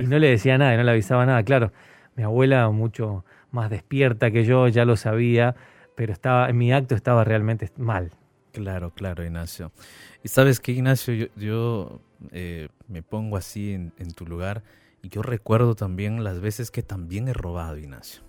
y 0.00 0.06
no 0.06 0.18
le 0.18 0.28
decía 0.28 0.56
nada, 0.58 0.76
no 0.76 0.84
le 0.84 0.92
avisaba 0.92 1.26
nada. 1.26 1.42
Claro, 1.42 1.72
mi 2.14 2.22
abuela 2.22 2.70
mucho 2.70 3.24
más 3.50 3.70
despierta 3.70 4.30
que 4.30 4.44
yo, 4.44 4.68
ya 4.68 4.84
lo 4.84 4.96
sabía, 4.96 5.56
pero 5.96 6.12
estaba 6.12 6.48
en 6.48 6.58
mi 6.58 6.72
acto 6.72 6.94
estaba 6.94 7.24
realmente 7.24 7.68
mal. 7.76 8.12
Claro, 8.52 8.92
claro, 8.92 9.24
Ignacio. 9.24 9.72
Y 10.22 10.28
sabes 10.28 10.60
que, 10.60 10.70
Ignacio, 10.70 11.28
yo, 11.34 12.00
eh, 12.30 12.68
me 12.86 13.02
pongo 13.02 13.36
así 13.36 13.72
en, 13.72 13.92
en 13.98 14.12
tu 14.12 14.26
lugar 14.26 14.62
y 15.02 15.08
yo 15.08 15.22
recuerdo 15.22 15.74
también 15.74 16.22
las 16.22 16.40
veces 16.40 16.70
que 16.70 16.82
también 16.82 17.26
he 17.28 17.32
robado, 17.32 17.76
Ignacio 17.76 18.26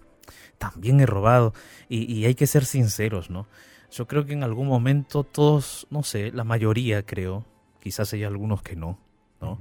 también 0.58 1.00
he 1.00 1.06
robado. 1.06 1.54
Y, 1.90 2.26
hay 2.26 2.36
que 2.36 2.48
ser 2.48 2.66
sinceros, 2.66 3.30
¿no? 3.30 3.48
Yo 3.92 4.08
creo 4.08 4.26
que 4.26 4.34
en 4.34 4.44
algún 4.44 4.68
momento 4.68 5.24
todos, 5.24 5.88
no 5.90 6.04
sé, 6.04 6.32
la 6.32 6.44
mayoría 6.44 7.04
creo, 7.06 7.46
quizás 7.80 8.12
hay 8.14 8.24
algunos 8.24 8.62
que 8.62 8.76
no, 8.76 9.00
¿no? 9.42 9.60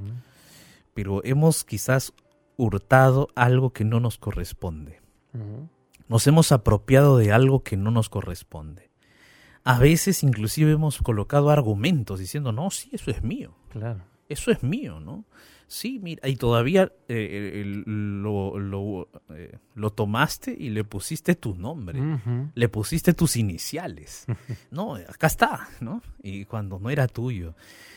Pero 0.95 1.23
hemos 1.25 1.65
quizás 1.65 2.13
hurtado 2.57 3.29
algo 3.35 3.73
que 3.73 3.85
no 3.85 4.01
nos 4.01 4.19
corresponde. 4.19 5.01
Nos 6.09 6.27
hemos 6.27 6.53
apropiado 6.53 7.19
de 7.19 7.33
algo 7.33 7.63
que 7.63 7.77
no 7.77 7.91
nos 7.91 8.09
corresponde. 8.09 8.91
A 9.65 9.79
veces 9.79 10.23
inclusive 10.23 10.73
hemos 10.73 10.99
colocado 10.99 11.51
argumentos 11.51 12.21
diciendo, 12.21 12.53
no, 12.53 12.71
sí, 12.71 12.91
eso 12.93 13.11
es 13.11 13.23
mío. 13.23 13.57
Claro. 13.71 14.03
Eso 14.29 14.51
es 14.51 14.63
mío, 14.63 15.01
¿no? 15.01 15.25
Sí, 15.69 15.99
mira, 16.01 16.29
y 16.29 16.37
todavía 16.37 16.93
eh, 17.09 17.65
lo, 17.87 18.57
lo, 18.57 19.09
eh, 19.31 19.59
lo, 19.75 19.91
tomaste 19.91 20.57
y 20.57 20.71
le 20.71 20.85
pusiste 20.85 21.35
tu 21.35 21.57
nombre, 21.57 22.01
le 22.55 22.69
pusiste 22.69 23.15
tus 23.15 23.37
iniciales. 23.37 24.27
no, 24.71 24.95
acá 24.95 25.27
está, 25.27 25.69
¿no? 25.81 26.03
Y 26.23 26.45
cuando 26.45 26.79
no 26.79 26.89
era 26.89 27.09
tuyo. 27.09 27.57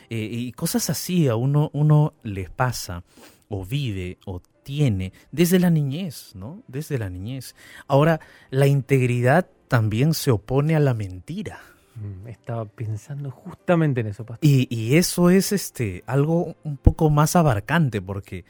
Eh, 0.10 0.28
y 0.32 0.52
cosas 0.54 0.90
así 0.90 1.28
a 1.28 1.36
uno, 1.36 1.70
uno 1.74 2.14
le 2.24 2.50
pasa 2.50 3.04
o 3.48 3.66
vive 3.66 4.18
o 4.26 4.42
tiene 4.64 5.14
desde 5.32 5.60
la 5.60 5.70
niñez, 5.70 6.32
¿no? 6.36 6.64
Desde 6.68 6.98
la 6.98 7.10
niñez. 7.10 7.56
Ahora, 7.88 8.20
la 8.50 8.68
integridad 8.68 9.48
también 9.68 10.14
se 10.14 10.32
opone 10.32 10.76
a 10.76 10.80
la 10.80 10.94
mentira. 10.94 11.60
Mm, 11.96 12.28
Estaba 12.28 12.66
pensando 12.66 13.32
justamente 13.32 14.02
en 14.02 14.08
eso, 14.08 14.26
pastor. 14.26 14.48
Y, 14.48 14.68
y 14.76 14.98
eso 14.98 15.30
es 15.30 15.52
este 15.52 16.04
algo 16.06 16.56
un 16.64 16.78
poco 16.78 17.10
más 17.10 17.36
abarcante, 17.36 18.02
porque 18.02 18.46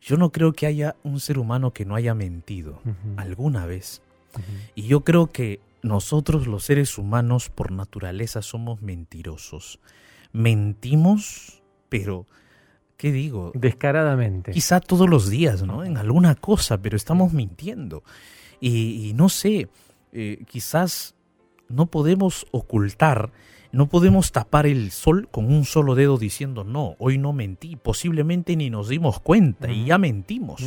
yo 0.00 0.16
no 0.16 0.30
creo 0.30 0.52
que 0.52 0.66
haya 0.66 0.96
un 1.02 1.20
ser 1.20 1.38
humano 1.38 1.72
que 1.72 1.84
no 1.84 1.94
haya 1.94 2.14
mentido 2.14 2.80
alguna 3.16 3.66
vez. 3.66 4.02
Y 4.74 4.82
yo 4.82 5.00
creo 5.00 5.28
que 5.28 5.60
nosotros 5.82 6.46
los 6.46 6.64
seres 6.64 6.98
humanos 6.98 7.48
por 7.50 7.72
naturaleza 7.72 8.42
somos 8.42 8.82
mentirosos. 8.82 9.80
Mentimos, 10.32 11.62
pero, 11.88 12.26
¿qué 12.96 13.12
digo? 13.12 13.52
Descaradamente. 13.54 14.52
Quizá 14.52 14.80
todos 14.80 15.08
los 15.08 15.30
días, 15.30 15.62
¿no? 15.62 15.84
En 15.84 15.96
alguna 15.96 16.34
cosa, 16.34 16.78
pero 16.78 16.96
estamos 16.96 17.32
mintiendo. 17.32 18.02
Y, 18.60 19.08
y 19.08 19.14
no 19.14 19.28
sé, 19.28 19.68
eh, 20.12 20.44
quizás 20.46 21.14
no 21.68 21.86
podemos 21.86 22.46
ocultar, 22.50 23.30
no 23.72 23.88
podemos 23.88 24.32
tapar 24.32 24.66
el 24.66 24.90
sol 24.90 25.28
con 25.30 25.52
un 25.52 25.64
solo 25.64 25.94
dedo 25.94 26.16
diciendo, 26.16 26.64
no, 26.64 26.96
hoy 26.98 27.18
no 27.18 27.32
mentí. 27.32 27.76
Posiblemente 27.76 28.56
ni 28.56 28.70
nos 28.70 28.88
dimos 28.88 29.20
cuenta 29.20 29.70
y 29.70 29.84
ya 29.84 29.98
mentimos. 29.98 30.62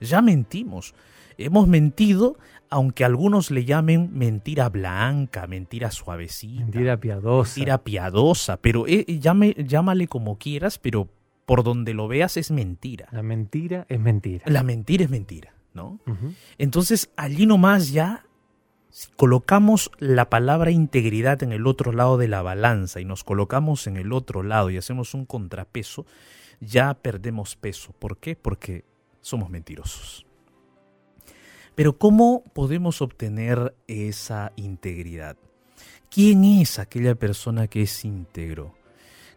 Ya 0.00 0.22
mentimos. 0.22 0.94
Hemos 1.38 1.66
mentido, 1.68 2.36
aunque 2.68 3.04
algunos 3.04 3.50
le 3.50 3.64
llamen 3.64 4.10
mentira 4.12 4.68
blanca, 4.68 5.46
mentira 5.46 5.90
suavecita, 5.90 6.62
Mentira 6.62 6.96
piadosa. 7.00 7.54
mentira 7.56 7.78
piadosa, 7.78 8.56
pero 8.58 8.86
eh, 8.86 9.04
llame- 9.06 9.54
llámale 9.66 10.06
como 10.08 10.38
quieras, 10.38 10.78
pero 10.78 11.08
por 11.46 11.62
donde 11.64 11.94
lo 11.94 12.06
veas 12.08 12.36
es 12.36 12.50
mentira. 12.50 13.08
La 13.10 13.22
mentira 13.22 13.86
es 13.88 13.98
mentira. 14.00 14.44
La 14.46 14.62
mentira 14.62 15.04
es 15.04 15.10
mentira, 15.10 15.52
¿no? 15.74 15.98
Entonces, 16.58 17.10
allí 17.16 17.46
nomás 17.46 17.90
ya, 17.90 18.24
si 18.90 19.08
colocamos 19.16 19.90
la 19.98 20.28
palabra 20.30 20.70
integridad 20.70 21.42
en 21.42 21.52
el 21.52 21.66
otro 21.66 21.92
lado 21.92 22.18
de 22.18 22.28
la 22.28 22.42
balanza 22.42 23.00
y 23.00 23.04
nos 23.04 23.24
colocamos 23.24 23.86
en 23.86 23.96
el 23.96 24.12
otro 24.12 24.42
lado 24.42 24.70
y 24.70 24.76
hacemos 24.76 25.14
un 25.14 25.26
contrapeso, 25.26 26.06
ya 26.60 26.94
perdemos 26.94 27.56
peso. 27.56 27.92
¿Por 27.98 28.18
qué? 28.18 28.36
Porque 28.36 28.84
somos 29.20 29.48
mentirosos. 29.50 30.26
Pero 31.74 31.96
¿cómo 31.98 32.44
podemos 32.52 33.00
obtener 33.00 33.74
esa 33.86 34.52
integridad? 34.56 35.36
¿Quién 36.10 36.44
es 36.44 36.78
aquella 36.78 37.14
persona 37.14 37.68
que 37.68 37.82
es 37.82 38.04
íntegro? 38.04 38.74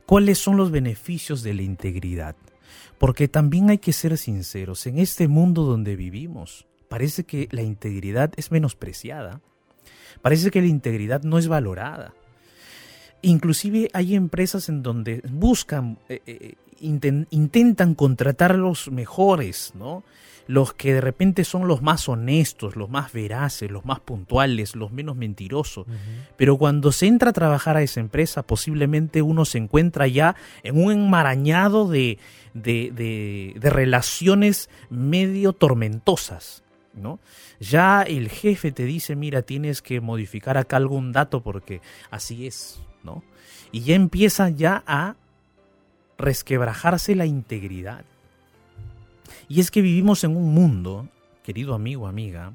¿Cuáles 0.05 0.39
son 0.39 0.57
los 0.57 0.71
beneficios 0.71 1.43
de 1.43 1.53
la 1.53 1.61
integridad? 1.61 2.35
Porque 2.97 3.27
también 3.27 3.69
hay 3.69 3.77
que 3.77 3.93
ser 3.93 4.17
sinceros, 4.17 4.85
en 4.87 4.97
este 4.97 5.27
mundo 5.27 5.63
donde 5.63 5.95
vivimos, 5.95 6.65
parece 6.89 7.23
que 7.23 7.47
la 7.51 7.61
integridad 7.61 8.31
es 8.35 8.51
menospreciada, 8.51 9.41
parece 10.21 10.51
que 10.51 10.61
la 10.61 10.67
integridad 10.67 11.23
no 11.23 11.37
es 11.37 11.47
valorada. 11.47 12.13
Inclusive 13.21 13.89
hay 13.93 14.15
empresas 14.15 14.67
en 14.67 14.83
donde 14.83 15.21
buscan, 15.31 15.97
eh, 16.09 16.21
eh, 16.25 16.55
inten- 16.81 17.27
intentan 17.29 17.95
contratar 17.95 18.55
los 18.55 18.91
mejores, 18.91 19.73
¿no? 19.75 20.03
Los 20.47 20.73
que 20.73 20.93
de 20.93 20.99
repente 21.01 21.45
son 21.45 21.67
los 21.67 21.81
más 21.81 22.09
honestos, 22.09 22.75
los 22.75 22.89
más 22.89 23.13
veraces, 23.13 23.71
los 23.71 23.85
más 23.85 23.99
puntuales, 24.01 24.75
los 24.75 24.91
menos 24.91 25.15
mentirosos. 25.15 25.85
Pero 26.37 26.57
cuando 26.57 26.91
se 26.91 27.07
entra 27.07 27.29
a 27.29 27.33
trabajar 27.33 27.77
a 27.77 27.81
esa 27.81 27.99
empresa, 28.01 28.43
posiblemente 28.43 29.21
uno 29.21 29.45
se 29.45 29.57
encuentra 29.57 30.05
ya 30.07 30.35
en 30.63 30.83
un 30.83 30.91
enmarañado 30.91 31.87
de, 31.87 32.19
de, 32.53 32.91
de- 32.93 33.53
de 33.59 33.69
relaciones 33.69 34.69
medio 34.89 35.53
tormentosas. 35.53 36.63
¿no? 36.93 37.19
Ya 37.59 38.03
el 38.03 38.29
jefe 38.29 38.71
te 38.71 38.83
dice, 38.85 39.15
mira, 39.15 39.41
tienes 39.41 39.81
que 39.81 39.99
modificar 40.01 40.57
acá 40.57 40.77
algún 40.77 41.11
dato 41.11 41.41
porque 41.41 41.81
así 42.11 42.45
es, 42.45 42.79
¿no? 43.03 43.23
Y 43.71 43.79
ya 43.81 43.95
empieza 43.95 44.49
ya 44.49 44.83
a 44.85 45.15
resquebrajarse 46.17 47.15
la 47.15 47.25
integridad. 47.25 48.05
Y 49.47 49.59
es 49.59 49.71
que 49.71 49.81
vivimos 49.81 50.23
en 50.23 50.35
un 50.35 50.53
mundo, 50.53 51.07
querido 51.43 51.73
amigo, 51.73 52.07
amiga, 52.07 52.53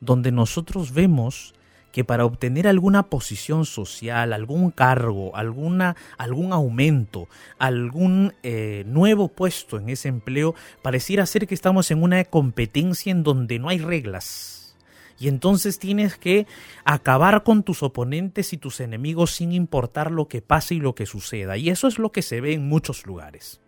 donde 0.00 0.32
nosotros 0.32 0.92
vemos 0.92 1.54
que 1.94 2.02
para 2.02 2.24
obtener 2.24 2.66
alguna 2.66 3.04
posición 3.04 3.64
social, 3.66 4.32
algún 4.32 4.72
cargo, 4.72 5.36
alguna, 5.36 5.94
algún 6.18 6.52
aumento, 6.52 7.28
algún 7.56 8.34
eh, 8.42 8.82
nuevo 8.84 9.28
puesto 9.28 9.78
en 9.78 9.88
ese 9.88 10.08
empleo, 10.08 10.56
pareciera 10.82 11.24
ser 11.24 11.46
que 11.46 11.54
estamos 11.54 11.92
en 11.92 12.02
una 12.02 12.24
competencia 12.24 13.12
en 13.12 13.22
donde 13.22 13.60
no 13.60 13.68
hay 13.68 13.78
reglas. 13.78 14.76
Y 15.20 15.28
entonces 15.28 15.78
tienes 15.78 16.16
que 16.16 16.48
acabar 16.84 17.44
con 17.44 17.62
tus 17.62 17.84
oponentes 17.84 18.52
y 18.52 18.56
tus 18.56 18.80
enemigos 18.80 19.30
sin 19.30 19.52
importar 19.52 20.10
lo 20.10 20.26
que 20.26 20.42
pase 20.42 20.74
y 20.74 20.80
lo 20.80 20.96
que 20.96 21.06
suceda. 21.06 21.56
Y 21.56 21.70
eso 21.70 21.86
es 21.86 22.00
lo 22.00 22.10
que 22.10 22.22
se 22.22 22.40
ve 22.40 22.54
en 22.54 22.68
muchos 22.68 23.06
lugares. 23.06 23.60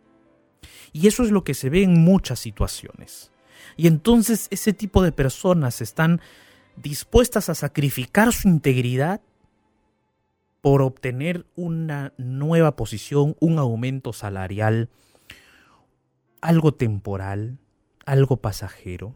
Y 0.92 1.07
eso 1.07 1.22
es 1.22 1.31
lo 1.31 1.44
que 1.44 1.55
se 1.55 1.70
ve 1.70 1.83
en 1.83 2.00
muchas 2.00 2.38
situaciones. 2.38 3.31
Y 3.76 3.87
entonces 3.87 4.48
ese 4.50 4.72
tipo 4.72 5.02
de 5.02 5.12
personas 5.12 5.81
están 5.81 6.20
dispuestas 6.76 7.48
a 7.48 7.55
sacrificar 7.55 8.33
su 8.33 8.48
integridad 8.48 9.20
por 10.61 10.83
obtener 10.83 11.46
una 11.55 12.12
nueva 12.16 12.76
posición, 12.76 13.37
un 13.40 13.59
aumento 13.59 14.12
salarial, 14.12 14.88
algo 16.40 16.74
temporal, 16.74 17.59
algo 18.05 18.38
pasajero, 18.38 19.14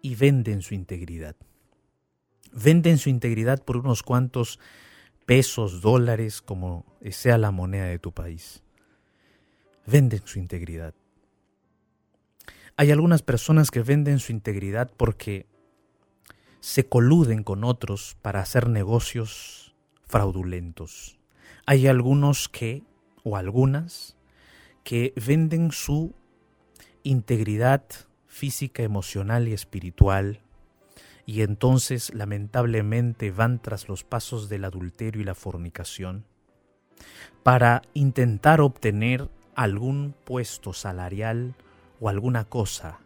y 0.00 0.14
venden 0.14 0.62
su 0.62 0.74
integridad. 0.74 1.36
Venden 2.52 2.98
su 2.98 3.10
integridad 3.10 3.62
por 3.62 3.76
unos 3.76 4.02
cuantos 4.02 4.58
pesos, 5.26 5.82
dólares, 5.82 6.40
como 6.40 6.86
sea 7.10 7.36
la 7.36 7.50
moneda 7.50 7.84
de 7.84 7.98
tu 7.98 8.12
país. 8.12 8.62
Venden 9.90 10.20
su 10.26 10.38
integridad. 10.38 10.92
Hay 12.76 12.90
algunas 12.90 13.22
personas 13.22 13.70
que 13.70 13.82
venden 13.82 14.18
su 14.18 14.32
integridad 14.32 14.90
porque 14.94 15.46
se 16.60 16.86
coluden 16.86 17.42
con 17.42 17.64
otros 17.64 18.14
para 18.20 18.40
hacer 18.40 18.68
negocios 18.68 19.74
fraudulentos. 20.06 21.18
Hay 21.64 21.86
algunos 21.86 22.50
que, 22.50 22.82
o 23.24 23.38
algunas, 23.38 24.18
que 24.84 25.14
venden 25.16 25.72
su 25.72 26.14
integridad 27.02 27.82
física, 28.26 28.82
emocional 28.82 29.48
y 29.48 29.54
espiritual 29.54 30.42
y 31.24 31.40
entonces 31.40 32.12
lamentablemente 32.12 33.30
van 33.30 33.62
tras 33.62 33.88
los 33.88 34.04
pasos 34.04 34.50
del 34.50 34.66
adulterio 34.66 35.22
y 35.22 35.24
la 35.24 35.34
fornicación 35.34 36.26
para 37.42 37.80
intentar 37.94 38.60
obtener 38.60 39.30
algún 39.62 40.14
puesto 40.24 40.72
salarial 40.72 41.54
o 42.00 42.08
alguna 42.08 42.44
cosa 42.44 43.00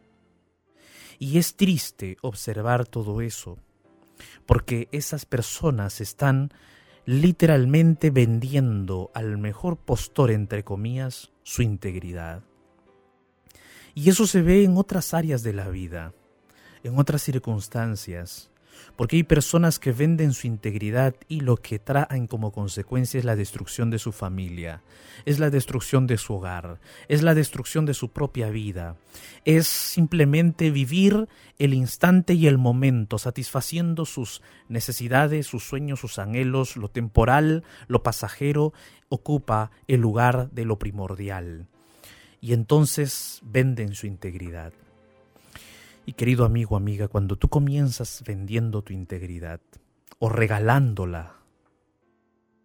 y 1.22 1.38
es 1.38 1.54
triste 1.54 2.16
observar 2.20 2.84
todo 2.84 3.20
eso, 3.20 3.56
porque 4.44 4.88
esas 4.90 5.24
personas 5.24 6.00
están 6.00 6.52
literalmente 7.04 8.10
vendiendo 8.10 9.12
al 9.14 9.38
mejor 9.38 9.76
postor, 9.76 10.32
entre 10.32 10.64
comillas, 10.64 11.30
su 11.44 11.62
integridad. 11.62 12.42
Y 13.94 14.10
eso 14.10 14.26
se 14.26 14.42
ve 14.42 14.64
en 14.64 14.76
otras 14.76 15.14
áreas 15.14 15.44
de 15.44 15.52
la 15.52 15.68
vida, 15.68 16.12
en 16.82 16.98
otras 16.98 17.22
circunstancias, 17.22 18.50
porque 18.96 19.16
hay 19.16 19.22
personas 19.22 19.78
que 19.78 19.92
venden 19.92 20.32
su 20.32 20.46
integridad 20.46 21.14
y 21.28 21.40
lo 21.40 21.56
que 21.56 21.78
traen 21.78 22.26
como 22.26 22.52
consecuencia 22.52 23.18
es 23.18 23.24
la 23.24 23.36
destrucción 23.36 23.90
de 23.90 23.98
su 23.98 24.12
familia, 24.12 24.82
es 25.24 25.38
la 25.38 25.50
destrucción 25.50 26.06
de 26.06 26.18
su 26.18 26.34
hogar, 26.34 26.80
es 27.08 27.22
la 27.22 27.34
destrucción 27.34 27.86
de 27.86 27.94
su 27.94 28.10
propia 28.10 28.50
vida, 28.50 28.96
es 29.44 29.66
simplemente 29.66 30.70
vivir 30.70 31.28
el 31.58 31.74
instante 31.74 32.34
y 32.34 32.46
el 32.46 32.58
momento, 32.58 33.18
satisfaciendo 33.18 34.04
sus 34.04 34.42
necesidades, 34.68 35.46
sus 35.46 35.64
sueños, 35.64 36.00
sus 36.00 36.18
anhelos, 36.18 36.76
lo 36.76 36.88
temporal, 36.88 37.64
lo 37.88 38.02
pasajero, 38.02 38.72
ocupa 39.08 39.70
el 39.88 40.00
lugar 40.00 40.50
de 40.50 40.64
lo 40.64 40.78
primordial. 40.78 41.66
Y 42.40 42.54
entonces 42.54 43.40
venden 43.44 43.94
su 43.94 44.06
integridad. 44.06 44.72
Y 46.04 46.14
querido 46.14 46.44
amigo, 46.44 46.76
amiga, 46.76 47.06
cuando 47.06 47.36
tú 47.36 47.48
comienzas 47.48 48.24
vendiendo 48.26 48.82
tu 48.82 48.92
integridad 48.92 49.60
o 50.18 50.28
regalándola, 50.28 51.36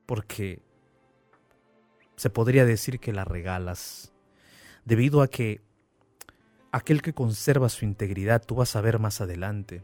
porque 0.08 0.62
se 2.15 2.32
podría 2.32 2.65
decir 2.65 3.00
que 3.00 3.13
la 3.13 3.26
regalas, 3.26 4.12
debido 4.86 5.21
a 5.21 5.28
que 5.28 5.62
aquel 6.71 7.02
que 7.04 7.13
conserva 7.13 7.69
su 7.69 7.86
integridad, 7.86 8.43
tú 8.43 8.56
vas 8.56 8.76
a 8.76 8.82
ver 8.82 8.97
más 8.97 9.21
adelante, 9.21 9.84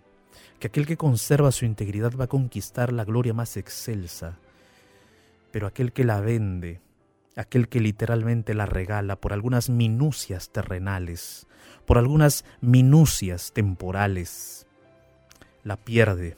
que 0.59 0.67
aquel 0.67 0.87
que 0.87 0.97
conserva 0.97 1.51
su 1.51 1.65
integridad 1.65 2.13
va 2.19 2.25
a 2.25 2.29
conquistar 2.29 2.91
la 2.91 3.05
gloria 3.05 3.35
más 3.35 3.55
excelsa, 3.55 4.39
pero 5.51 5.67
aquel 5.67 5.93
que 5.93 6.03
la 6.03 6.21
vende, 6.21 6.81
aquel 7.35 7.67
que 7.67 7.79
literalmente 7.79 8.53
la 8.53 8.65
regala 8.65 9.15
por 9.15 9.33
algunas 9.33 9.69
minucias 9.69 10.49
terrenales, 10.49 11.47
por 11.85 11.97
algunas 11.97 12.45
minucias 12.61 13.51
temporales, 13.53 14.67
la 15.63 15.77
pierde. 15.77 16.37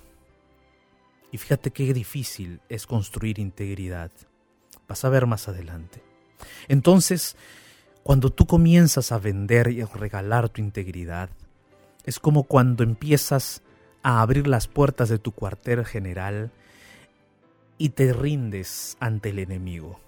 Y 1.32 1.38
fíjate 1.38 1.72
qué 1.72 1.94
difícil 1.94 2.62
es 2.70 2.88
construir 2.88 3.40
integridad. 3.40 4.12
Vas 4.88 5.04
a 5.04 5.10
ver 5.10 5.26
más 5.26 5.48
adelante. 5.48 6.02
Entonces, 6.68 7.36
cuando 8.04 8.30
tú 8.30 8.46
comienzas 8.46 9.12
a 9.12 9.20
vender 9.20 9.72
y 9.72 9.82
a 9.82 9.88
regalar 9.88 10.50
tu 10.50 10.62
integridad, 10.62 11.30
es 12.06 12.20
como 12.20 12.44
cuando 12.44 12.84
empiezas 12.84 13.64
a 14.04 14.22
abrir 14.22 14.48
las 14.48 14.68
puertas 14.68 15.10
de 15.10 15.18
tu 15.18 15.32
cuartel 15.32 15.86
general 15.86 16.52
y 17.78 17.90
te 17.90 18.14
rindes 18.14 18.96
ante 19.00 19.30
el 19.30 19.40
enemigo. 19.40 20.05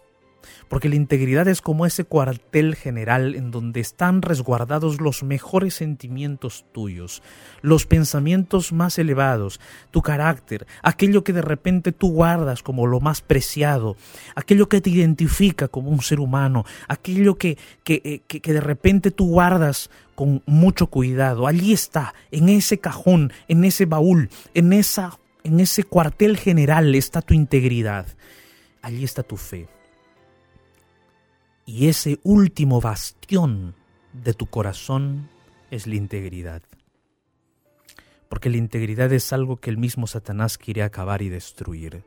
Porque 0.68 0.90
la 0.90 0.96
integridad 0.96 1.48
es 1.48 1.62
como 1.62 1.86
ese 1.86 2.04
cuartel 2.04 2.76
general 2.76 3.36
en 3.36 3.52
donde 3.52 3.80
están 3.80 4.22
resguardados 4.22 5.00
los 5.00 5.24
mejores 5.24 5.76
sentimientos 5.76 6.66
tuyos, 6.72 7.24
los 7.62 7.86
pensamientos 7.86 8.74
más 8.74 8.98
elevados, 8.98 9.60
tu 9.92 10.02
carácter, 10.02 10.68
aquello 10.84 11.24
que 11.24 11.34
de 11.34 11.42
repente 11.42 11.92
tú 11.92 12.12
guardas 12.12 12.64
como 12.64 12.88
lo 12.88 13.00
más 13.00 13.22
preciado, 13.22 13.96
aquello 14.36 14.68
que 14.70 14.82
te 14.82 14.90
identifica 14.90 15.68
como 15.68 15.90
un 15.90 16.02
ser 16.02 16.20
humano, 16.20 16.66
aquello 16.88 17.38
que, 17.38 17.58
que, 17.84 18.02
eh, 18.04 18.22
que, 18.28 18.54
de 18.54 18.62
repente 18.62 19.12
tú 19.12 19.28
guardas 19.28 19.90
con 20.16 20.42
mucho 20.46 20.88
cuidado. 20.88 21.48
Allí 21.48 21.74
está, 21.74 22.14
en 22.32 22.50
ese 22.50 22.80
cajón, 22.80 23.32
en 23.48 23.64
ese 23.64 23.86
baúl, 23.86 24.30
en, 24.54 24.74
esa, 24.74 25.20
en 25.44 25.60
ese 25.60 25.84
cuartel 25.84 26.38
general 26.38 26.96
está 26.96 27.22
tu 27.22 27.34
integridad. 27.34 28.08
Allí 28.82 29.04
está 29.04 29.24
tu 29.24 29.38
fe 29.38 29.68
y 31.68 31.90
ese 31.90 32.18
último 32.24 32.80
bastión 32.80 33.76
de 34.14 34.34
tu 34.34 34.46
corazón 34.46 35.30
es 35.70 35.86
la 35.86 35.96
integridad. 35.96 36.64
Porque 38.30 38.50
la 38.50 38.56
integridad 38.56 39.12
es 39.12 39.34
algo 39.34 39.58
que 39.58 39.70
el 39.70 39.78
mismo 39.78 40.08
Satanás 40.08 40.58
quiere 40.58 40.82
acabar 40.82 41.22
y 41.22 41.28
destruir. 41.28 42.06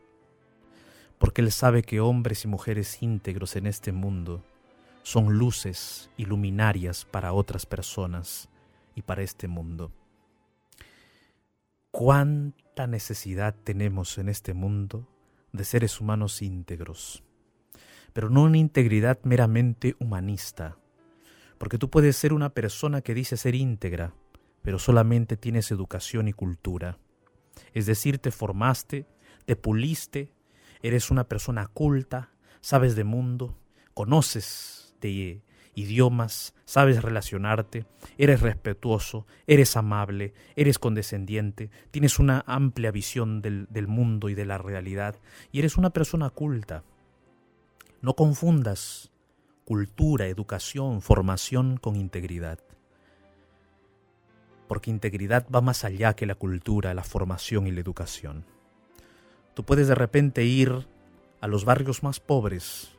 Porque 1.18 1.42
él 1.42 1.53
sabe 1.53 1.83
que 1.83 2.01
hombres 2.01 2.46
y 2.46 2.49
mujeres 2.49 3.03
íntegros 3.03 3.55
en 3.55 3.66
este 3.66 3.92
mundo 3.92 4.42
son 5.03 5.35
luces 5.35 6.09
y 6.16 6.25
luminarias 6.25 7.05
para 7.05 7.35
otras 7.35 7.66
personas 7.66 8.49
y 8.94 9.03
para 9.03 9.23
este 9.23 9.46
mundo. 9.46 9.92
¿Cuánta 11.90 12.87
necesidad 12.87 13.55
tenemos 13.62 14.16
en 14.16 14.31
este 14.31 14.55
mundo 14.55 15.07
de 15.53 15.64
seres 15.64 16.01
humanos 16.01 16.40
íntegros? 16.40 17.23
Pero 18.12 18.31
no 18.31 18.42
una 18.42 18.59
integridad 18.59 19.18
meramente 19.25 19.96
humanista. 19.99 20.77
Porque 21.59 21.79
tú 21.79 21.90
puedes 21.90 22.16
ser 22.16 22.33
una 22.33 22.51
persona 22.51 23.03
que 23.03 23.14
dice 23.14 23.37
ser 23.37 23.55
íntegra, 23.55 24.14
pero 24.62 24.79
solamente 24.79 25.37
tienes 25.37 25.70
educación 25.70 26.29
y 26.29 26.33
cultura. 26.33 26.99
Es 27.73 27.87
decir, 27.87 28.18
te 28.18 28.31
formaste, 28.31 29.07
te 29.44 29.57
puliste, 29.57 30.33
eres 30.83 31.11
una 31.11 31.25
persona 31.25 31.66
culta, 31.66 32.31
sabes 32.61 32.96
de 32.96 33.05
mundo, 33.05 33.59
conoces 33.94 34.94
de 35.01 35.42
idiomas, 35.75 36.55
sabes 36.64 37.03
relacionarte, 37.03 37.87
eres 38.18 38.40
respetuoso, 38.40 39.27
eres 39.46 39.77
amable, 39.77 40.35
eres 40.57 40.79
condescendiente, 40.79 41.70
tienes 41.90 42.18
una 42.18 42.44
amplia 42.46 42.90
visión 42.90 43.40
del, 43.40 43.66
del 43.70 43.88
mundo 43.88 44.29
y 44.29 44.35
de 44.35 44.44
la 44.44 44.59
realidad, 44.59 45.16
y 45.53 45.61
eres 45.61 45.77
una 45.77 45.90
persona 45.90 46.31
culta. 46.31 46.85
No 48.02 48.14
confundas 48.14 49.10
cultura, 49.66 50.26
educación, 50.26 51.02
formación 51.02 51.76
con 51.76 51.96
integridad. 51.96 52.58
Porque 54.66 54.90
integridad 54.90 55.46
va 55.54 55.60
más 55.60 55.84
allá 55.84 56.14
que 56.14 56.26
la 56.26 56.34
cultura, 56.34 56.94
la 56.94 57.04
formación 57.04 57.66
y 57.66 57.70
la 57.70 57.80
educación. 57.80 58.44
Tú 59.54 59.64
puedes 59.64 59.86
de 59.86 59.94
repente 59.94 60.44
ir 60.44 60.88
a 61.40 61.46
los 61.46 61.64
barrios 61.64 62.02
más 62.02 62.20
pobres, 62.20 62.90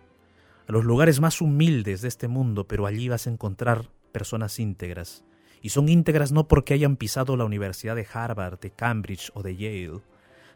a 0.67 0.71
los 0.71 0.85
lugares 0.85 1.19
más 1.19 1.41
humildes 1.41 2.01
de 2.01 2.07
este 2.07 2.27
mundo, 2.27 2.67
pero 2.67 2.85
allí 2.85 3.09
vas 3.09 3.25
a 3.25 3.31
encontrar 3.31 3.89
personas 4.11 4.59
íntegras. 4.59 5.23
Y 5.63 5.69
son 5.69 5.89
íntegras 5.89 6.31
no 6.31 6.47
porque 6.47 6.73
hayan 6.73 6.95
pisado 6.95 7.35
la 7.37 7.45
Universidad 7.45 7.95
de 7.95 8.07
Harvard, 8.13 8.59
de 8.59 8.71
Cambridge 8.71 9.31
o 9.33 9.41
de 9.41 9.55
Yale, 9.55 10.01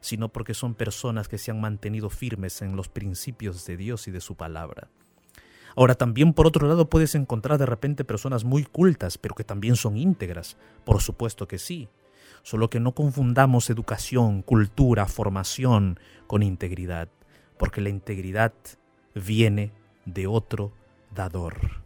sino 0.06 0.30
porque 0.30 0.54
son 0.54 0.76
personas 0.76 1.28
que 1.28 1.40
se 1.40 1.50
han 1.50 1.60
mantenido 1.60 2.12
firmes 2.12 2.62
en 2.62 2.76
los 2.76 2.90
principios 2.90 3.66
de 3.66 3.76
Dios 3.76 4.08
y 4.08 4.12
de 4.12 4.22
su 4.22 4.36
palabra. 4.36 4.88
Ahora 5.76 5.96
también 5.96 6.34
por 6.34 6.46
otro 6.46 6.68
lado 6.68 6.92
puedes 6.92 7.16
encontrar 7.16 7.58
de 7.58 7.66
repente 7.66 8.06
personas 8.06 8.44
muy 8.44 8.66
cultas, 8.66 9.18
pero 9.18 9.34
que 9.34 9.44
también 9.44 9.76
son 9.76 9.98
íntegras. 9.98 10.58
Por 10.84 11.02
supuesto 11.02 11.48
que 11.48 11.58
sí. 11.58 11.90
Solo 12.44 12.70
que 12.70 12.80
no 12.80 12.94
confundamos 12.94 13.72
educación, 13.72 14.44
cultura, 14.44 15.08
formación 15.08 16.00
con 16.28 16.44
integridad, 16.44 17.10
porque 17.58 17.82
la 17.82 17.90
integridad 17.90 18.54
viene 19.16 19.72
de 20.06 20.28
otro 20.28 20.72
dador. 21.16 21.84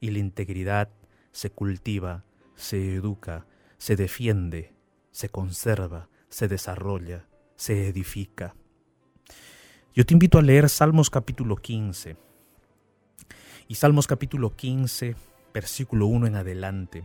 Y 0.00 0.10
la 0.10 0.18
integridad 0.18 0.88
se 1.30 1.50
cultiva, 1.50 2.24
se 2.56 2.96
educa, 2.96 3.46
se 3.78 3.94
defiende, 3.94 4.74
se 5.12 5.28
conserva, 5.28 6.08
se 6.30 6.48
desarrolla, 6.48 7.26
se 7.56 7.88
edifica. 7.88 8.54
Yo 9.94 10.06
te 10.06 10.14
invito 10.14 10.38
a 10.38 10.42
leer 10.42 10.68
Salmos 10.68 11.10
capítulo 11.10 11.56
15. 11.56 12.16
Y 13.68 13.74
Salmos 13.74 14.06
capítulo 14.06 14.56
15, 14.56 15.16
versículo 15.52 16.06
1 16.06 16.28
en 16.28 16.36
adelante. 16.36 17.04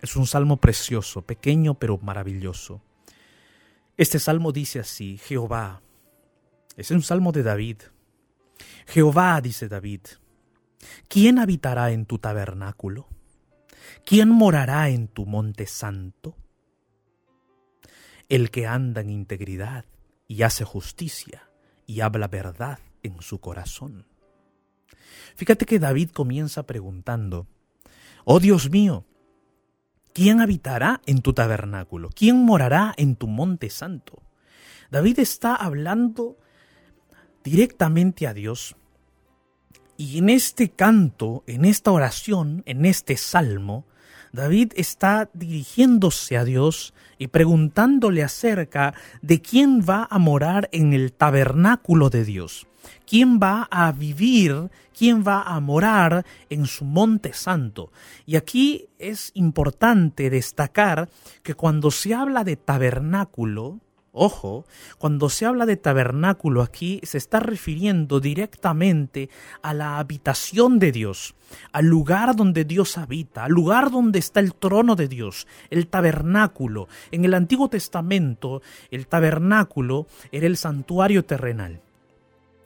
Es 0.00 0.16
un 0.16 0.26
salmo 0.26 0.58
precioso, 0.58 1.22
pequeño 1.22 1.74
pero 1.74 1.98
maravilloso. 1.98 2.80
Este 3.96 4.20
salmo 4.20 4.52
dice 4.52 4.78
así, 4.78 5.18
Jehová. 5.18 5.82
Es 6.76 6.92
un 6.92 7.02
salmo 7.02 7.32
de 7.32 7.42
David. 7.42 7.78
Jehová, 8.86 9.40
dice 9.40 9.68
David, 9.68 10.00
¿quién 11.08 11.38
habitará 11.40 11.90
en 11.90 12.06
tu 12.06 12.18
tabernáculo? 12.18 13.08
¿Quién 14.04 14.30
morará 14.30 14.88
en 14.88 15.08
tu 15.08 15.26
monte 15.26 15.66
santo? 15.66 16.36
El 18.28 18.50
que 18.50 18.66
anda 18.66 19.00
en 19.00 19.10
integridad 19.10 19.84
y 20.26 20.42
hace 20.42 20.64
justicia 20.64 21.50
y 21.86 22.00
habla 22.00 22.28
verdad 22.28 22.78
en 23.02 23.20
su 23.22 23.40
corazón. 23.40 24.06
Fíjate 25.36 25.66
que 25.66 25.78
David 25.78 26.10
comienza 26.10 26.64
preguntando, 26.64 27.46
Oh 28.24 28.40
Dios 28.40 28.70
mío, 28.70 29.06
¿quién 30.12 30.40
habitará 30.40 31.00
en 31.06 31.22
tu 31.22 31.32
tabernáculo? 31.32 32.10
¿Quién 32.14 32.44
morará 32.44 32.94
en 32.96 33.16
tu 33.16 33.26
monte 33.26 33.70
santo? 33.70 34.22
David 34.90 35.18
está 35.20 35.54
hablando 35.54 36.38
directamente 37.42 38.26
a 38.26 38.34
Dios 38.34 38.76
y 39.96 40.18
en 40.18 40.28
este 40.28 40.70
canto, 40.70 41.42
en 41.46 41.64
esta 41.64 41.90
oración, 41.90 42.62
en 42.66 42.84
este 42.84 43.16
salmo, 43.16 43.86
David 44.38 44.72
está 44.76 45.28
dirigiéndose 45.34 46.36
a 46.36 46.44
Dios 46.44 46.94
y 47.18 47.26
preguntándole 47.26 48.22
acerca 48.22 48.94
de 49.20 49.42
quién 49.42 49.82
va 49.82 50.06
a 50.08 50.20
morar 50.20 50.68
en 50.70 50.92
el 50.92 51.12
tabernáculo 51.12 52.08
de 52.08 52.24
Dios, 52.24 52.68
quién 53.04 53.40
va 53.40 53.66
a 53.68 53.90
vivir, 53.90 54.70
quién 54.96 55.24
va 55.26 55.42
a 55.42 55.58
morar 55.58 56.24
en 56.50 56.66
su 56.66 56.84
monte 56.84 57.32
santo. 57.32 57.90
Y 58.26 58.36
aquí 58.36 58.86
es 59.00 59.32
importante 59.34 60.30
destacar 60.30 61.08
que 61.42 61.54
cuando 61.54 61.90
se 61.90 62.14
habla 62.14 62.44
de 62.44 62.54
tabernáculo, 62.54 63.80
Ojo, 64.20 64.64
cuando 64.98 65.30
se 65.30 65.46
habla 65.46 65.64
de 65.64 65.76
tabernáculo 65.76 66.62
aquí 66.62 67.00
se 67.04 67.18
está 67.18 67.38
refiriendo 67.38 68.18
directamente 68.18 69.30
a 69.62 69.72
la 69.72 70.00
habitación 70.00 70.80
de 70.80 70.90
Dios, 70.90 71.36
al 71.70 71.86
lugar 71.86 72.34
donde 72.34 72.64
Dios 72.64 72.98
habita, 72.98 73.44
al 73.44 73.52
lugar 73.52 73.92
donde 73.92 74.18
está 74.18 74.40
el 74.40 74.54
trono 74.54 74.96
de 74.96 75.06
Dios, 75.06 75.46
el 75.70 75.86
tabernáculo. 75.86 76.88
En 77.12 77.24
el 77.24 77.32
Antiguo 77.32 77.68
Testamento 77.68 78.60
el 78.90 79.06
tabernáculo 79.06 80.08
era 80.32 80.48
el 80.48 80.56
santuario 80.56 81.24
terrenal. 81.24 81.80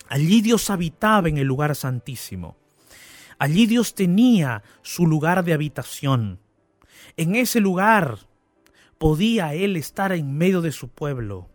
Allí 0.09 0.41
Dios 0.41 0.71
habitaba 0.71 1.29
en 1.29 1.37
el 1.37 1.49
lugar 1.49 1.77
santísimo. 1.77 2.57
Allí 3.39 3.67
Dios 3.67 3.95
tenía 3.95 4.63
su 4.81 5.07
lugar 5.07 5.45
de 5.45 5.53
habitación. 5.53 6.39
En 7.19 7.35
ese 7.35 7.61
lugar 7.61 8.21
podía 9.03 9.53
él 9.53 9.77
estar 9.77 10.13
en 10.13 10.39
medio 10.39 10.61
de 10.61 10.71
su 10.71 10.87
pueblo. 10.87 11.49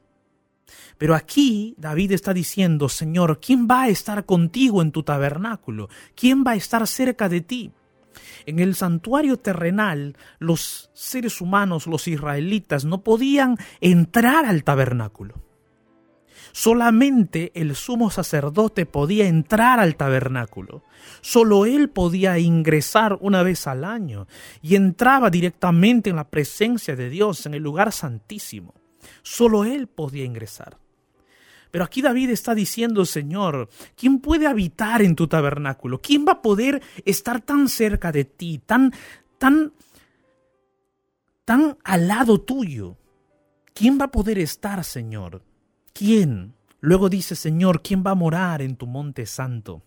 Pero 0.97 1.15
aquí 1.15 1.75
David 1.77 2.11
está 2.11 2.33
diciendo, 2.33 2.89
Señor, 2.89 3.39
¿quién 3.39 3.69
va 3.71 3.83
a 3.83 3.87
estar 3.87 4.25
contigo 4.25 4.81
en 4.81 4.91
tu 4.91 5.03
tabernáculo? 5.03 5.87
¿Quién 6.13 6.43
va 6.45 6.51
a 6.51 6.55
estar 6.55 6.85
cerca 6.87 7.29
de 7.29 7.39
ti? 7.39 7.71
En 8.45 8.59
el 8.59 8.75
santuario 8.75 9.37
terrenal, 9.37 10.17
los 10.39 10.89
seres 10.91 11.39
humanos, 11.39 11.87
los 11.87 12.09
israelitas, 12.09 12.83
no 12.83 13.01
podían 13.01 13.55
entrar 13.79 14.45
al 14.45 14.65
tabernáculo. 14.65 15.46
Solamente 16.57 17.51
el 17.53 17.75
sumo 17.75 18.09
sacerdote 18.09 18.87
podía 18.87 19.27
entrar 19.27 19.79
al 19.79 19.95
tabernáculo. 19.95 20.83
Solo 21.21 21.67
él 21.67 21.91
podía 21.91 22.39
ingresar 22.39 23.15
una 23.21 23.43
vez 23.43 23.67
al 23.67 23.85
año 23.85 24.25
y 24.63 24.73
entraba 24.73 25.29
directamente 25.29 26.09
en 26.09 26.15
la 26.15 26.27
presencia 26.27 26.95
de 26.95 27.11
Dios, 27.11 27.45
en 27.45 27.53
el 27.53 27.61
lugar 27.61 27.91
santísimo. 27.91 28.73
Solo 29.21 29.65
él 29.65 29.85
podía 29.85 30.25
ingresar. 30.25 30.79
Pero 31.69 31.83
aquí 31.83 32.01
David 32.01 32.31
está 32.31 32.55
diciendo, 32.55 33.05
Señor, 33.05 33.69
¿quién 33.95 34.17
puede 34.17 34.47
habitar 34.47 35.03
en 35.03 35.15
tu 35.15 35.27
tabernáculo? 35.27 36.01
¿Quién 36.01 36.25
va 36.27 36.31
a 36.31 36.41
poder 36.41 36.81
estar 37.05 37.39
tan 37.39 37.69
cerca 37.69 38.11
de 38.11 38.25
ti, 38.25 38.57
tan, 38.65 38.91
tan, 39.37 39.73
tan 41.45 41.77
al 41.83 42.07
lado 42.07 42.41
tuyo? 42.41 42.97
¿Quién 43.75 43.99
va 44.01 44.05
a 44.05 44.11
poder 44.11 44.39
estar, 44.39 44.83
Señor? 44.83 45.43
¿Quién? 45.97 46.53
Luego 46.79 47.09
dice, 47.09 47.35
Señor, 47.35 47.81
¿quién 47.81 48.03
va 48.05 48.11
a 48.11 48.15
morar 48.15 48.61
en 48.61 48.75
tu 48.75 48.85
monte 48.85 49.25
santo? 49.25 49.81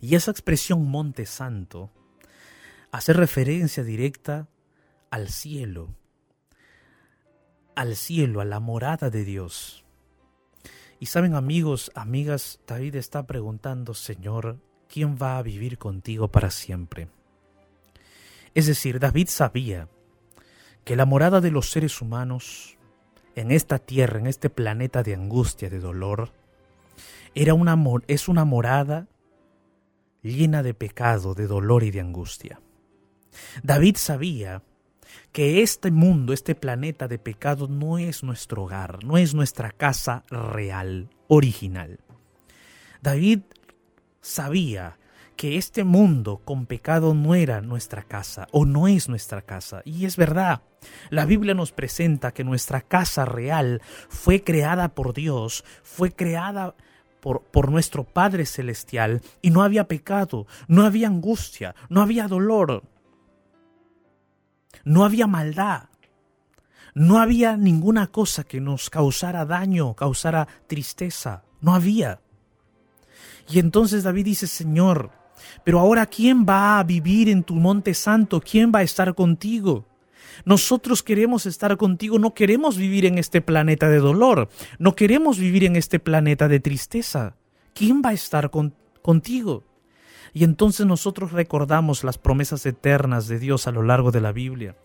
Y 0.00 0.16
esa 0.16 0.32
expresión 0.32 0.84
monte 0.90 1.26
santo 1.26 1.92
hace 2.90 3.12
referencia 3.12 3.84
directa 3.84 4.48
al 5.10 5.28
cielo, 5.28 5.94
al 7.76 7.94
cielo, 7.94 8.40
a 8.40 8.44
la 8.44 8.58
morada 8.58 9.08
de 9.08 9.24
Dios. 9.24 9.84
Y 10.98 11.06
saben 11.06 11.34
amigos, 11.34 11.92
amigas, 11.94 12.58
David 12.66 12.96
está 12.96 13.28
preguntando, 13.28 13.94
Señor, 13.94 14.58
¿quién 14.88 15.16
va 15.22 15.38
a 15.38 15.42
vivir 15.42 15.78
contigo 15.78 16.32
para 16.32 16.50
siempre? 16.50 17.08
Es 18.54 18.66
decir, 18.66 18.98
David 18.98 19.28
sabía 19.28 19.88
que 20.82 20.96
la 20.96 21.06
morada 21.06 21.40
de 21.40 21.52
los 21.52 21.70
seres 21.70 22.02
humanos 22.02 22.75
en 23.36 23.52
esta 23.52 23.78
tierra, 23.78 24.18
en 24.18 24.26
este 24.26 24.50
planeta 24.50 25.02
de 25.02 25.14
angustia, 25.14 25.70
de 25.70 25.78
dolor, 25.78 26.32
era 27.34 27.54
una, 27.54 27.78
es 28.08 28.28
una 28.28 28.44
morada 28.44 29.06
llena 30.22 30.62
de 30.62 30.74
pecado, 30.74 31.34
de 31.34 31.46
dolor 31.46 31.84
y 31.84 31.90
de 31.90 32.00
angustia. 32.00 32.60
David 33.62 33.96
sabía 33.96 34.62
que 35.32 35.62
este 35.62 35.90
mundo, 35.90 36.32
este 36.32 36.54
planeta 36.54 37.08
de 37.08 37.18
pecado 37.18 37.68
no 37.68 37.98
es 37.98 38.22
nuestro 38.22 38.64
hogar, 38.64 39.04
no 39.04 39.18
es 39.18 39.34
nuestra 39.34 39.70
casa 39.70 40.24
real, 40.30 41.10
original. 41.28 42.00
David 43.02 43.40
sabía 44.22 44.98
que 45.36 45.58
este 45.58 45.84
mundo 45.84 46.40
con 46.44 46.66
pecado 46.66 47.14
no 47.14 47.34
era 47.34 47.60
nuestra 47.60 48.02
casa 48.02 48.48
o 48.52 48.64
no 48.64 48.88
es 48.88 49.08
nuestra 49.08 49.42
casa. 49.42 49.82
Y 49.84 50.06
es 50.06 50.16
verdad, 50.16 50.62
la 51.10 51.26
Biblia 51.26 51.54
nos 51.54 51.72
presenta 51.72 52.32
que 52.32 52.44
nuestra 52.44 52.80
casa 52.80 53.24
real 53.24 53.82
fue 54.08 54.42
creada 54.42 54.88
por 54.88 55.12
Dios, 55.12 55.64
fue 55.82 56.10
creada 56.10 56.74
por, 57.20 57.42
por, 57.42 57.70
nuestro 57.70 58.04
Padre 58.04 58.46
Celestial 58.46 59.20
y 59.42 59.50
no 59.50 59.62
había 59.62 59.88
pecado, 59.88 60.46
no 60.68 60.84
había 60.84 61.08
angustia, 61.08 61.74
no 61.88 62.00
había 62.00 62.28
dolor, 62.28 62.82
no 64.84 65.04
había 65.04 65.26
maldad, 65.26 65.88
no 66.94 67.18
había 67.18 67.56
ninguna 67.56 68.06
cosa 68.06 68.44
que 68.44 68.60
nos 68.60 68.88
causara 68.88 69.44
daño, 69.44 69.94
causara 69.94 70.48
tristeza, 70.66 71.42
no 71.60 71.74
había. 71.74 72.20
Y 73.48 73.58
entonces 73.58 74.02
David 74.02 74.24
dice, 74.24 74.46
Señor, 74.46 75.10
pero 75.64 75.78
ahora 75.78 76.06
¿quién 76.06 76.44
va 76.44 76.78
a 76.78 76.84
vivir 76.84 77.28
en 77.28 77.42
tu 77.42 77.54
monte 77.54 77.94
santo? 77.94 78.40
¿Quién 78.40 78.72
va 78.74 78.80
a 78.80 78.84
estar 78.84 79.14
contigo? 79.14 79.84
Nosotros 80.44 81.02
queremos 81.02 81.46
estar 81.46 81.76
contigo, 81.76 82.18
no 82.18 82.34
queremos 82.34 82.76
vivir 82.76 83.06
en 83.06 83.18
este 83.18 83.40
planeta 83.40 83.88
de 83.88 83.98
dolor, 83.98 84.48
no 84.78 84.94
queremos 84.94 85.38
vivir 85.38 85.64
en 85.64 85.76
este 85.76 85.98
planeta 85.98 86.48
de 86.48 86.60
tristeza. 86.60 87.36
¿Quién 87.74 88.02
va 88.04 88.10
a 88.10 88.14
estar 88.14 88.50
contigo? 88.50 89.64
Y 90.32 90.44
entonces 90.44 90.86
nosotros 90.86 91.32
recordamos 91.32 92.04
las 92.04 92.18
promesas 92.18 92.66
eternas 92.66 93.28
de 93.28 93.38
Dios 93.38 93.66
a 93.66 93.72
lo 93.72 93.82
largo 93.82 94.10
de 94.10 94.20
la 94.20 94.32
Biblia. 94.32 94.76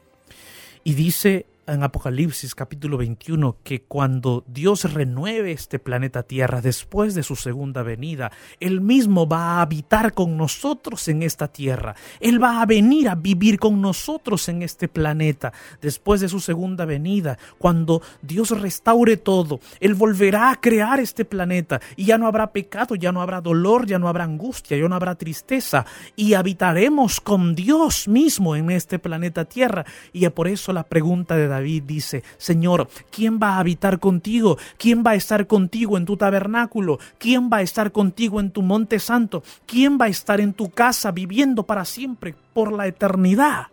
Y 0.84 0.94
dice 0.94 1.46
en 1.68 1.84
Apocalipsis 1.84 2.56
capítulo 2.56 2.98
21 2.98 3.58
que 3.64 3.84
cuando 3.84 4.44
Dios 4.48 4.92
renueve 4.94 5.52
este 5.52 5.80
planeta 5.80 6.24
Tierra 6.24 6.62
después 6.62 7.14
de 7.14 7.24
su 7.24 7.36
segunda 7.36 7.84
venida, 7.84 8.32
Él 8.60 8.82
mismo 8.82 9.28
va 9.28 9.58
a 9.58 9.62
habitar 9.62 10.14
con 10.14 10.38
nosotros 10.38 11.08
en 11.08 11.24
esta 11.24 11.48
tierra. 11.48 11.96
Él 12.20 12.42
va 12.42 12.62
a 12.62 12.66
venir 12.66 13.10
a 13.10 13.16
vivir 13.16 13.60
con 13.60 13.82
nosotros 13.82 14.50
en 14.50 14.64
este 14.64 14.88
planeta 14.88 15.54
después 15.82 16.22
de 16.22 16.30
su 16.30 16.40
segunda 16.40 16.86
venida. 16.86 17.38
Cuando 17.58 18.02
Dios 18.22 18.50
restaure 18.60 19.18
todo, 19.18 19.60
Él 19.80 19.94
volverá 19.94 20.52
a 20.52 20.60
crear 20.60 21.00
este 21.00 21.26
planeta 21.26 21.80
y 21.96 22.06
ya 22.06 22.18
no 22.18 22.28
habrá 22.28 22.52
pecado, 22.52 22.96
ya 22.96 23.12
no 23.12 23.22
habrá 23.22 23.42
dolor, 23.42 23.86
ya 23.86 24.00
no 24.00 24.08
habrá 24.08 24.24
angustia, 24.24 24.78
ya 24.78 24.88
no 24.88 24.96
habrá 24.96 25.16
tristeza 25.16 25.86
y 26.16 26.34
habitaremos 26.34 27.22
con 27.22 27.56
Dios 27.56 28.08
mismo 28.08 28.56
en 28.56 28.72
este 28.72 29.00
planeta 29.00 29.46
Tierra. 29.46 29.86
Y 30.12 30.28
por 30.30 30.48
eso 30.48 30.74
la 30.74 30.84
pregunta 30.84 31.36
de 31.36 31.51
David 31.52 31.84
dice, 31.84 32.24
Señor, 32.38 32.88
¿quién 33.12 33.40
va 33.42 33.56
a 33.56 33.60
habitar 33.60 34.00
contigo? 34.00 34.58
¿Quién 34.78 35.04
va 35.06 35.12
a 35.12 35.16
estar 35.16 35.48
contigo 35.48 35.98
en 35.98 36.06
tu 36.06 36.18
tabernáculo? 36.18 36.98
¿Quién 37.18 37.50
va 37.52 37.58
a 37.58 37.62
estar 37.62 37.92
contigo 37.92 38.40
en 38.40 38.52
tu 38.52 38.62
monte 38.62 39.00
santo? 39.00 39.44
¿Quién 39.66 40.00
va 40.00 40.06
a 40.06 40.10
estar 40.10 40.40
en 40.40 40.54
tu 40.54 40.70
casa 40.70 41.12
viviendo 41.12 41.64
para 41.64 41.86
siempre, 41.86 42.36
por 42.54 42.72
la 42.72 42.88
eternidad? 42.88 43.68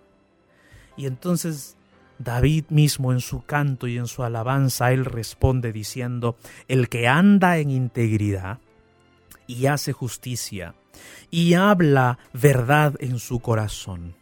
Y 0.96 1.06
entonces 1.06 1.76
David 2.18 2.64
mismo 2.70 3.12
en 3.12 3.20
su 3.20 3.44
canto 3.44 3.86
y 3.86 3.96
en 3.96 4.08
su 4.08 4.24
alabanza, 4.24 4.92
él 4.92 5.04
responde 5.04 5.72
diciendo, 5.72 6.36
el 6.66 6.88
que 6.88 7.06
anda 7.06 7.58
en 7.58 7.70
integridad 7.70 8.58
y 9.46 9.66
hace 9.66 9.92
justicia 9.92 10.74
y 11.30 11.54
habla 11.54 12.18
verdad 12.32 12.94
en 12.98 13.20
su 13.20 13.38
corazón 13.38 14.16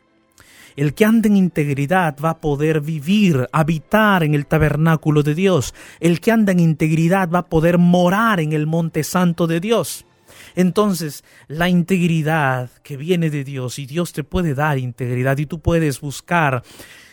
el 0.77 0.95
que 0.95 1.05
anda 1.05 1.29
en 1.29 1.37
integridad 1.37 2.17
va 2.23 2.31
a 2.31 2.41
poder 2.41 2.81
vivir, 2.81 3.49
habitar 3.51 4.23
en 4.23 4.35
el 4.35 4.47
tabernáculo 4.47 5.23
de 5.23 5.35
Dios. 5.35 5.75
El 6.01 6.21
que 6.21 6.33
anda 6.33 6.53
en 6.53 6.61
integridad 6.61 7.31
va 7.31 7.41
a 7.41 7.47
poder 7.47 7.79
morar 7.79 8.41
en 8.41 8.53
el 8.53 8.67
monte 8.67 9.03
santo 9.03 9.47
de 9.47 9.61
Dios. 9.61 10.05
Entonces, 10.55 11.25
la 11.49 11.69
integridad 11.69 12.71
que 12.83 12.97
viene 12.97 13.31
de 13.31 13.45
Dios, 13.45 13.79
y 13.79 13.87
Dios 13.87 14.13
te 14.13 14.25
puede 14.25 14.55
dar 14.55 14.79
integridad, 14.79 15.39
y 15.39 15.47
tú 15.47 15.61
puedes 15.61 16.01
buscar 16.01 16.63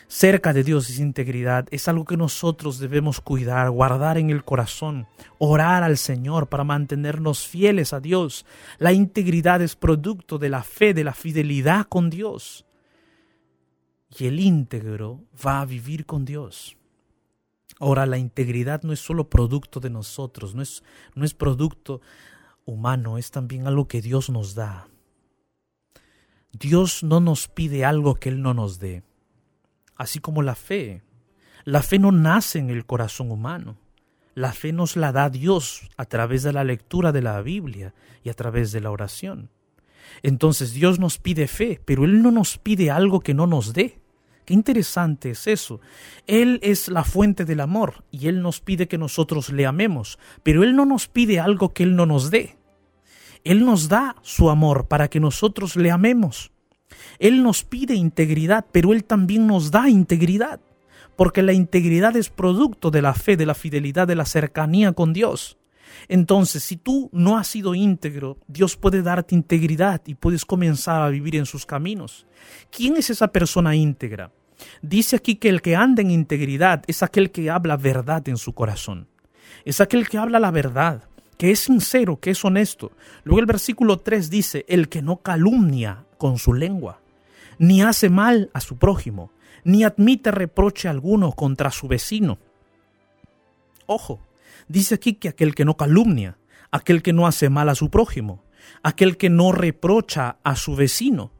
cerca 0.08 0.54
de 0.54 0.64
Dios 0.64 0.90
esa 0.90 1.02
integridad, 1.02 1.66
es 1.72 1.88
algo 1.88 2.06
que 2.06 2.18
nosotros 2.18 2.80
debemos 2.80 3.22
cuidar, 3.22 3.70
guardar 3.72 4.18
en 4.18 4.30
el 4.30 4.44
corazón, 4.44 5.08
orar 5.40 5.84
al 5.84 5.98
Señor 5.98 6.48
para 6.48 6.64
mantenernos 6.64 7.48
fieles 7.48 7.94
a 7.94 8.00
Dios. 8.00 8.46
La 8.78 8.94
integridad 8.94 9.62
es 9.62 9.76
producto 9.76 10.38
de 10.38 10.50
la 10.50 10.64
fe, 10.64 10.94
de 10.94 11.04
la 11.04 11.14
fidelidad 11.14 11.88
con 11.88 12.10
Dios 12.10 12.66
y 14.18 14.28
el 14.28 14.40
íntegro 14.40 15.24
va 15.46 15.62
a 15.62 15.66
vivir 15.66 16.06
con 16.06 16.26
Dios. 16.26 16.78
Ahora, 17.80 18.06
la 18.06 18.18
integridad 18.18 18.84
no 18.84 18.94
es 18.94 19.00
solo 19.00 19.30
producto 19.30 19.80
de 19.80 19.90
nosotros, 19.90 20.54
no 20.56 20.62
es, 20.62 20.84
no 21.16 21.26
es 21.26 21.34
producto 21.34 22.02
humano, 22.66 23.18
es 23.18 23.32
también 23.32 23.68
algo 23.68 23.88
que 23.88 24.02
Dios 24.02 24.30
nos 24.30 24.56
da. 24.56 24.88
Dios 26.52 27.04
no 27.04 27.20
nos 27.20 27.48
pide 27.48 27.84
algo 27.84 28.16
que 28.16 28.30
Él 28.30 28.42
no 28.42 28.54
nos 28.54 28.80
dé, 28.80 29.04
así 29.96 30.20
como 30.20 30.44
la 30.44 30.56
fe. 30.56 31.02
La 31.66 31.82
fe 31.82 31.98
no 31.98 32.12
nace 32.12 32.60
en 32.60 32.70
el 32.70 32.86
corazón 32.86 33.32
humano. 33.32 33.78
La 34.36 34.52
fe 34.52 34.72
nos 34.72 34.96
la 34.96 35.12
da 35.12 35.30
Dios 35.30 35.90
a 35.98 36.06
través 36.06 36.44
de 36.44 36.54
la 36.54 36.64
lectura 36.64 37.12
de 37.12 37.22
la 37.22 37.42
Biblia 37.42 37.94
y 38.24 38.30
a 38.30 38.34
través 38.34 38.72
de 38.72 38.82
la 38.82 38.92
oración. 38.92 39.50
Entonces 40.22 40.74
Dios 40.74 41.00
nos 41.00 41.18
pide 41.18 41.48
fe, 41.48 41.82
pero 41.86 42.06
Él 42.06 42.22
no 42.22 42.32
nos 42.32 42.58
pide 42.58 42.92
algo 42.92 43.22
que 43.22 43.34
no 43.34 43.48
nos 43.48 43.74
dé. 43.74 44.03
Qué 44.46 44.54
interesante 44.54 45.32
es 45.32 45.48
eso. 45.48 45.80
Él 46.28 46.60
es 46.62 46.90
la 46.90 47.04
fuente 47.04 47.46
del 47.46 47.62
amor 47.62 48.04
y 48.12 48.28
Él 48.28 48.42
nos 48.42 48.60
pide 48.60 48.88
que 48.88 48.98
nosotros 48.98 49.50
le 49.50 49.66
amemos, 49.66 50.20
pero 50.44 50.64
Él 50.64 50.76
no 50.76 50.86
nos 50.86 51.08
pide 51.08 51.40
algo 51.40 51.74
que 51.74 51.84
Él 51.84 51.96
no 51.96 52.06
nos 52.06 52.30
dé. 52.30 52.58
Él 53.44 53.66
nos 53.66 53.90
da 53.90 54.16
su 54.22 54.50
amor 54.50 54.88
para 54.88 55.10
que 55.10 55.20
nosotros 55.20 55.76
le 55.76 55.92
amemos. 55.92 56.52
Él 57.20 57.44
nos 57.44 57.64
pide 57.64 57.96
integridad, 57.96 58.66
pero 58.72 58.94
Él 58.94 59.04
también 59.04 59.48
nos 59.48 59.72
da 59.72 59.90
integridad, 59.90 60.60
porque 61.16 61.42
la 61.42 61.54
integridad 61.54 62.16
es 62.16 62.30
producto 62.30 62.92
de 62.92 63.02
la 63.02 63.14
fe, 63.14 63.38
de 63.38 63.46
la 63.46 63.56
fidelidad, 63.56 64.08
de 64.08 64.16
la 64.16 64.26
cercanía 64.26 64.94
con 64.94 65.14
Dios. 65.14 65.58
Entonces, 66.08 66.64
si 66.64 66.78
tú 66.78 67.10
no 67.14 67.38
has 67.38 67.48
sido 67.48 67.76
íntegro, 67.76 68.38
Dios 68.48 68.78
puede 68.78 69.02
darte 69.02 69.36
integridad 69.36 70.02
y 70.06 70.16
puedes 70.16 70.46
comenzar 70.46 71.02
a 71.02 71.10
vivir 71.10 71.36
en 71.36 71.46
sus 71.46 71.66
caminos. 71.66 72.26
¿Quién 72.72 72.98
es 72.98 73.10
esa 73.10 73.30
persona 73.30 73.76
íntegra? 73.76 74.32
Dice 74.82 75.16
aquí 75.16 75.36
que 75.36 75.50
el 75.50 75.62
que 75.62 75.76
anda 75.76 76.02
en 76.02 76.12
integridad 76.12 76.84
es 76.88 77.04
aquel 77.04 77.32
que 77.32 77.50
habla 77.50 77.78
verdad 77.78 78.28
en 78.30 78.38
su 78.38 78.54
corazón. 78.54 79.08
Es 79.66 79.82
aquel 79.82 80.08
que 80.08 80.18
habla 80.18 80.40
la 80.40 80.52
verdad, 80.52 81.04
que 81.38 81.52
es 81.52 81.60
sincero, 81.60 82.20
que 82.20 82.32
es 82.32 82.44
honesto. 82.44 82.92
Luego 83.24 83.40
el 83.40 83.46
versículo 83.46 84.00
3 84.00 84.30
dice, 84.30 84.66
el 84.68 84.90
que 84.90 85.02
no 85.02 85.18
calumnia 85.18 86.06
con 86.18 86.38
su 86.38 86.54
lengua, 86.54 87.02
ni 87.58 87.82
hace 87.82 88.10
mal 88.10 88.50
a 88.54 88.62
su 88.62 88.78
prójimo, 88.78 89.32
ni 89.64 89.84
admite 89.84 90.32
reproche 90.32 90.88
alguno 90.88 91.32
contra 91.32 91.72
su 91.72 91.88
vecino. 91.88 92.38
Ojo, 93.86 94.22
Dice 94.68 94.96
aquí 94.96 95.14
que 95.14 95.30
aquel 95.30 95.56
que 95.56 95.66
no 95.66 95.78
calumnia, 95.78 96.38
aquel 96.72 97.02
que 97.02 97.14
no 97.14 97.28
hace 97.28 97.50
mal 97.50 97.70
a 97.70 97.76
su 97.76 97.90
prójimo, 97.90 98.44
aquel 98.82 99.18
que 99.18 99.30
no 99.30 99.52
reprocha 99.52 100.38
a 100.44 100.56
su 100.56 100.76
vecino. 100.76 101.32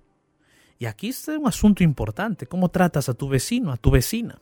Y 0.80 0.86
aquí 0.86 1.10
está 1.10 1.38
un 1.38 1.48
asunto 1.48 1.84
importante, 1.84 2.46
cómo 2.46 2.70
tratas 2.70 3.10
a 3.10 3.14
tu 3.14 3.30
vecino, 3.30 3.72
a 3.72 3.78
tu 3.78 3.92
vecina. 3.92 4.40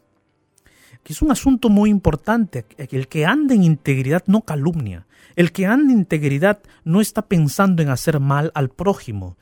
Aquí 0.95 1.13
es 1.13 1.21
un 1.21 1.31
asunto 1.31 1.69
muy 1.69 1.89
importante, 1.89 2.65
el 2.77 3.07
que 3.07 3.25
anda 3.25 3.55
en 3.55 3.63
integridad 3.63 4.23
no 4.27 4.41
calumnia, 4.41 5.07
el 5.35 5.51
que 5.51 5.65
anda 5.65 5.93
en 5.93 5.99
integridad 5.99 6.59
no 6.83 7.01
está 7.01 7.23
pensando 7.23 7.81
en 7.81 7.89
hacer 7.89 8.19
mal 8.19 8.51
al 8.53 8.69
prójimo, 8.69 9.37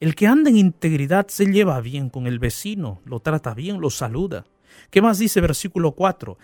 el 0.00 0.16
que 0.16 0.26
anda 0.26 0.50
en 0.50 0.56
integridad 0.56 1.28
se 1.28 1.46
lleva 1.46 1.80
bien 1.80 2.10
con 2.10 2.26
el 2.26 2.40
vecino, 2.40 3.00
lo 3.04 3.20
trata 3.20 3.54
bien, 3.54 3.80
lo 3.80 3.88
saluda. 3.88 4.44
¿Qué 4.90 5.00
más 5.00 5.18
dice 5.18 5.40
versículo 5.40 5.92
4? 5.92 6.36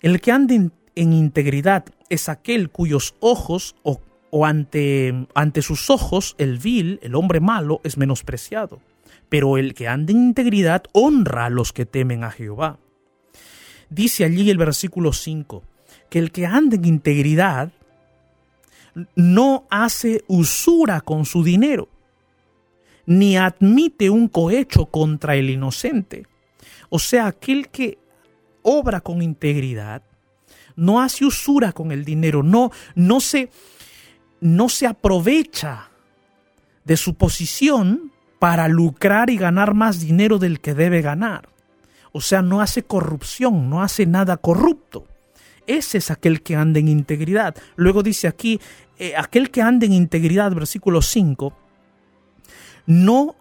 El 0.00 0.20
que 0.20 0.32
anda 0.32 0.54
en, 0.54 0.70
integridad 0.94 1.86
es 2.08 2.28
aquel 2.28 2.70
cuyos 2.70 3.14
ojos 3.20 3.76
o, 3.82 4.00
o 4.30 4.46
ante, 4.46 5.26
ante 5.34 5.62
sus 5.62 5.90
ojos 5.90 6.34
el 6.38 6.58
vil, 6.58 7.00
el 7.02 7.14
hombre 7.14 7.40
malo, 7.40 7.80
es 7.84 7.96
menospreciado. 7.96 8.80
Pero 9.28 9.58
el 9.58 9.74
que 9.74 9.88
anda 9.88 10.12
en 10.12 10.18
integridad 10.18 10.84
honra 10.92 11.46
a 11.46 11.50
los 11.50 11.72
que 11.72 11.86
temen 11.86 12.24
a 12.24 12.30
Jehová. 12.30 12.78
Dice 13.90 14.24
allí 14.24 14.50
el 14.50 14.58
versículo 14.58 15.12
5 15.12 15.62
que 16.08 16.18
el 16.18 16.30
que 16.30 16.46
anda 16.46 16.76
en 16.76 16.84
integridad 16.84 17.72
no 19.16 19.66
hace 19.70 20.22
usura 20.28 21.00
con 21.00 21.24
su 21.24 21.42
dinero 21.42 21.88
ni 23.06 23.36
admite 23.36 24.10
un 24.10 24.28
cohecho 24.28 24.86
contra 24.86 25.36
el 25.36 25.50
inocente. 25.50 26.26
O 26.88 26.98
sea, 26.98 27.26
aquel 27.26 27.68
que 27.68 27.98
obra 28.62 29.00
con 29.00 29.22
integridad, 29.22 30.02
no 30.76 31.00
hace 31.00 31.24
usura 31.24 31.72
con 31.72 31.92
el 31.92 32.04
dinero, 32.04 32.42
no, 32.42 32.70
no, 32.94 33.20
se, 33.20 33.50
no 34.40 34.68
se 34.68 34.86
aprovecha 34.86 35.90
de 36.84 36.96
su 36.96 37.14
posición 37.14 38.12
para 38.38 38.68
lucrar 38.68 39.30
y 39.30 39.36
ganar 39.36 39.74
más 39.74 40.00
dinero 40.00 40.38
del 40.38 40.60
que 40.60 40.74
debe 40.74 41.00
ganar. 41.00 41.48
O 42.12 42.20
sea, 42.20 42.42
no 42.42 42.60
hace 42.60 42.82
corrupción, 42.84 43.70
no 43.70 43.82
hace 43.82 44.06
nada 44.06 44.36
corrupto. 44.36 45.06
Ese 45.66 45.98
es 45.98 46.10
aquel 46.10 46.42
que 46.42 46.54
anda 46.54 46.78
en 46.78 46.88
integridad. 46.88 47.56
Luego 47.76 48.02
dice 48.02 48.28
aquí, 48.28 48.60
eh, 48.98 49.14
aquel 49.16 49.50
que 49.50 49.62
anda 49.62 49.86
en 49.86 49.92
integridad, 49.92 50.52
versículo 50.52 51.00
5, 51.00 51.56
no 52.86 53.34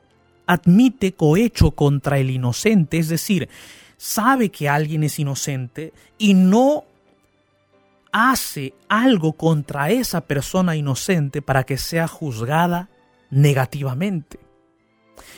admite 0.46 1.14
cohecho 1.14 1.72
contra 1.72 2.18
el 2.18 2.30
inocente, 2.30 2.98
es 2.98 3.10
decir, 3.10 3.50
sabe 3.98 4.50
que 4.50 4.70
alguien 4.70 5.04
es 5.04 5.20
inocente 5.20 5.94
y 6.18 6.34
no 6.34 6.86
hace 8.14 8.76
algo 8.88 9.34
contra 9.34 9.90
esa 9.90 10.22
persona 10.22 10.76
inocente 10.76 11.42
para 11.42 11.64
que 11.64 11.78
sea 11.78 12.08
juzgada 12.08 12.90
negativamente. 13.32 14.40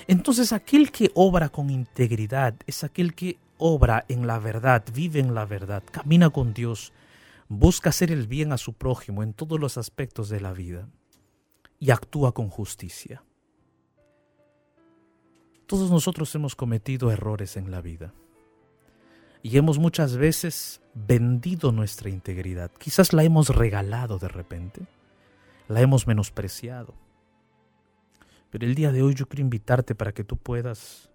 Entonces 0.08 0.52
aquel 0.52 0.92
que 0.92 1.10
obra 1.16 1.50
con 1.50 1.70
integridad 1.70 2.54
es 2.68 2.84
aquel 2.84 3.16
que 3.16 3.38
obra 3.58 4.06
en 4.10 4.28
la 4.28 4.40
verdad, 4.40 4.84
vive 4.94 5.22
en 5.22 5.34
la 5.34 5.46
verdad, 5.46 5.84
camina 5.90 6.30
con 6.30 6.54
Dios, 6.54 6.92
busca 7.48 7.90
hacer 7.90 8.12
el 8.12 8.28
bien 8.28 8.52
a 8.52 8.58
su 8.58 8.74
prójimo 8.74 9.24
en 9.24 9.34
todos 9.34 9.58
los 9.58 9.78
aspectos 9.78 10.28
de 10.28 10.42
la 10.42 10.52
vida 10.52 10.90
y 11.80 11.92
actúa 11.92 12.34
con 12.34 12.50
justicia. 12.50 13.24
Todos 15.66 15.90
nosotros 15.90 16.36
hemos 16.36 16.56
cometido 16.56 17.10
errores 17.10 17.56
en 17.56 17.72
la 17.72 17.82
vida 17.82 18.14
y 19.46 19.60
hemos 19.60 19.78
muchas 19.78 20.18
veces 20.18 20.82
vendido 20.96 21.72
nuestra 21.72 22.10
integridad. 22.10 22.72
Quizás 22.80 23.14
la 23.14 23.24
hemos 23.24 23.50
regalado 23.50 24.18
de 24.18 24.28
repente, 24.28 24.82
la 25.68 25.82
hemos 25.82 26.08
menospreciado. 26.08 26.96
Pero 28.50 28.66
el 28.66 28.74
día 28.74 28.92
de 28.92 29.04
hoy 29.04 29.14
yo 29.14 29.28
quiero 29.28 29.44
invitarte 29.44 29.94
para 29.94 30.14
que 30.14 30.24
tú 30.24 30.36
puedas 30.36 31.12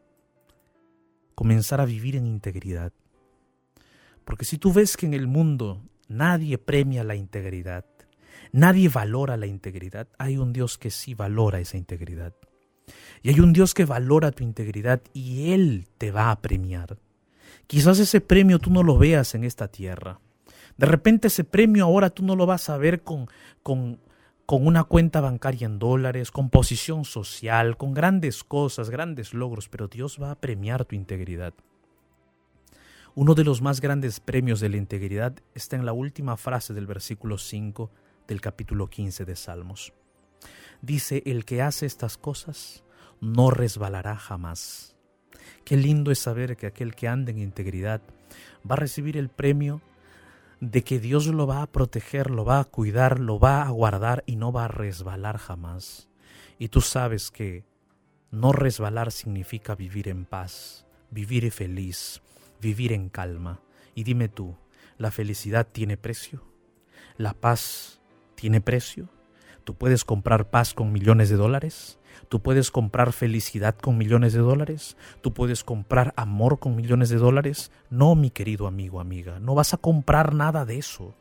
comenzar 1.34 1.80
a 1.80 1.84
vivir 1.86 2.14
en 2.14 2.24
integridad. 2.24 2.92
Porque 4.24 4.44
si 4.44 4.58
tú 4.58 4.72
ves 4.72 4.96
que 4.96 5.06
en 5.06 5.14
el 5.14 5.26
mundo 5.26 5.82
nadie 6.06 6.56
premia 6.56 7.02
la 7.02 7.16
integridad, 7.16 7.84
nadie 8.52 8.88
valora 8.88 9.36
la 9.36 9.46
integridad, 9.46 10.06
hay 10.18 10.36
un 10.36 10.52
Dios 10.52 10.78
que 10.78 10.92
sí 10.92 11.14
valora 11.14 11.58
esa 11.58 11.78
integridad. 11.78 12.32
Y 13.24 13.30
hay 13.30 13.40
un 13.40 13.52
Dios 13.52 13.74
que 13.74 13.86
valora 13.86 14.30
tu 14.30 14.44
integridad 14.44 15.02
y 15.12 15.50
Él 15.50 15.88
te 15.98 16.12
va 16.12 16.30
a 16.30 16.40
premiar. 16.40 16.96
Quizás 17.70 18.00
ese 18.00 18.20
premio 18.20 18.58
tú 18.58 18.68
no 18.72 18.82
lo 18.82 18.98
veas 18.98 19.36
en 19.36 19.44
esta 19.44 19.68
tierra. 19.68 20.18
De 20.76 20.86
repente 20.86 21.28
ese 21.28 21.44
premio 21.44 21.84
ahora 21.84 22.10
tú 22.10 22.24
no 22.24 22.34
lo 22.34 22.44
vas 22.44 22.68
a 22.68 22.76
ver 22.76 23.02
con, 23.04 23.28
con, 23.62 24.00
con 24.44 24.66
una 24.66 24.82
cuenta 24.82 25.20
bancaria 25.20 25.66
en 25.66 25.78
dólares, 25.78 26.32
con 26.32 26.50
posición 26.50 27.04
social, 27.04 27.76
con 27.76 27.94
grandes 27.94 28.42
cosas, 28.42 28.90
grandes 28.90 29.34
logros, 29.34 29.68
pero 29.68 29.86
Dios 29.86 30.18
va 30.20 30.32
a 30.32 30.40
premiar 30.40 30.84
tu 30.84 30.96
integridad. 30.96 31.54
Uno 33.14 33.36
de 33.36 33.44
los 33.44 33.62
más 33.62 33.80
grandes 33.80 34.18
premios 34.18 34.58
de 34.58 34.68
la 34.68 34.76
integridad 34.76 35.36
está 35.54 35.76
en 35.76 35.86
la 35.86 35.92
última 35.92 36.36
frase 36.36 36.74
del 36.74 36.88
versículo 36.88 37.38
5 37.38 37.88
del 38.26 38.40
capítulo 38.40 38.90
15 38.90 39.24
de 39.24 39.36
Salmos. 39.36 39.92
Dice, 40.82 41.22
el 41.24 41.44
que 41.44 41.62
hace 41.62 41.86
estas 41.86 42.16
cosas 42.16 42.82
no 43.20 43.52
resbalará 43.52 44.16
jamás. 44.16 44.96
Qué 45.64 45.76
lindo 45.76 46.10
es 46.10 46.18
saber 46.18 46.56
que 46.56 46.66
aquel 46.66 46.94
que 46.94 47.08
anda 47.08 47.30
en 47.30 47.38
integridad 47.38 48.00
va 48.68 48.74
a 48.74 48.76
recibir 48.76 49.16
el 49.16 49.28
premio 49.28 49.80
de 50.60 50.82
que 50.82 50.98
Dios 50.98 51.26
lo 51.26 51.46
va 51.46 51.62
a 51.62 51.66
proteger, 51.66 52.30
lo 52.30 52.44
va 52.44 52.60
a 52.60 52.64
cuidar, 52.64 53.18
lo 53.18 53.38
va 53.38 53.62
a 53.62 53.70
guardar 53.70 54.22
y 54.26 54.36
no 54.36 54.52
va 54.52 54.66
a 54.66 54.68
resbalar 54.68 55.38
jamás. 55.38 56.08
Y 56.58 56.68
tú 56.68 56.80
sabes 56.80 57.30
que 57.30 57.64
no 58.30 58.52
resbalar 58.52 59.10
significa 59.10 59.74
vivir 59.74 60.08
en 60.08 60.24
paz, 60.24 60.86
vivir 61.10 61.50
feliz, 61.50 62.20
vivir 62.60 62.92
en 62.92 63.08
calma. 63.08 63.60
Y 63.94 64.04
dime 64.04 64.28
tú, 64.28 64.56
¿la 64.98 65.10
felicidad 65.10 65.66
tiene 65.70 65.96
precio? 65.96 66.44
¿La 67.16 67.32
paz 67.32 68.00
tiene 68.34 68.60
precio? 68.60 69.08
¿Tú 69.64 69.74
puedes 69.74 70.04
comprar 70.04 70.50
paz 70.50 70.74
con 70.74 70.92
millones 70.92 71.30
de 71.30 71.36
dólares? 71.36 71.98
Tú 72.30 72.40
puedes 72.40 72.70
comprar 72.70 73.12
felicidad 73.12 73.74
con 73.74 73.98
millones 73.98 74.32
de 74.32 74.38
dólares. 74.38 74.96
Tú 75.20 75.34
puedes 75.34 75.64
comprar 75.64 76.14
amor 76.16 76.60
con 76.60 76.76
millones 76.76 77.08
de 77.08 77.16
dólares. 77.16 77.72
No, 77.90 78.14
mi 78.14 78.30
querido 78.30 78.68
amigo, 78.68 79.00
amiga, 79.00 79.40
no 79.40 79.56
vas 79.56 79.74
a 79.74 79.78
comprar 79.78 80.32
nada 80.32 80.64
de 80.64 80.78
eso. 80.78 81.16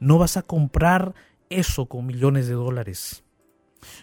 No 0.00 0.16
vas 0.16 0.38
a 0.38 0.42
comprar 0.42 1.14
eso 1.50 1.84
con 1.84 2.06
millones 2.06 2.48
de 2.48 2.54
dólares. 2.54 3.24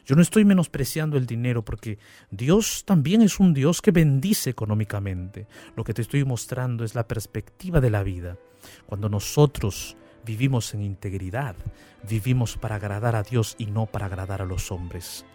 Yo 0.06 0.16
no 0.16 0.22
estoy 0.22 0.46
menospreciando 0.46 1.18
el 1.18 1.26
dinero 1.26 1.66
porque 1.66 1.98
Dios 2.30 2.84
también 2.86 3.24
es 3.24 3.40
un 3.40 3.56
Dios 3.56 3.82
que 3.82 3.90
bendice 3.90 4.52
económicamente. 4.52 5.48
Lo 5.76 5.84
que 5.84 5.96
te 5.96 6.04
estoy 6.04 6.24
mostrando 6.26 6.84
es 6.84 6.94
la 6.94 7.08
perspectiva 7.08 7.82
de 7.82 7.90
la 7.90 8.04
vida. 8.04 8.38
Cuando 8.86 9.10
nosotros 9.10 9.98
vivimos 10.26 10.74
en 10.74 10.82
integridad, 10.82 11.56
vivimos 12.08 12.58
para 12.58 12.76
agradar 12.76 13.16
a 13.16 13.24
Dios 13.24 13.56
y 13.58 13.68
no 13.68 13.86
para 13.86 14.08
agradar 14.08 14.42
a 14.42 14.46
los 14.46 14.72
hombres. 14.72 15.26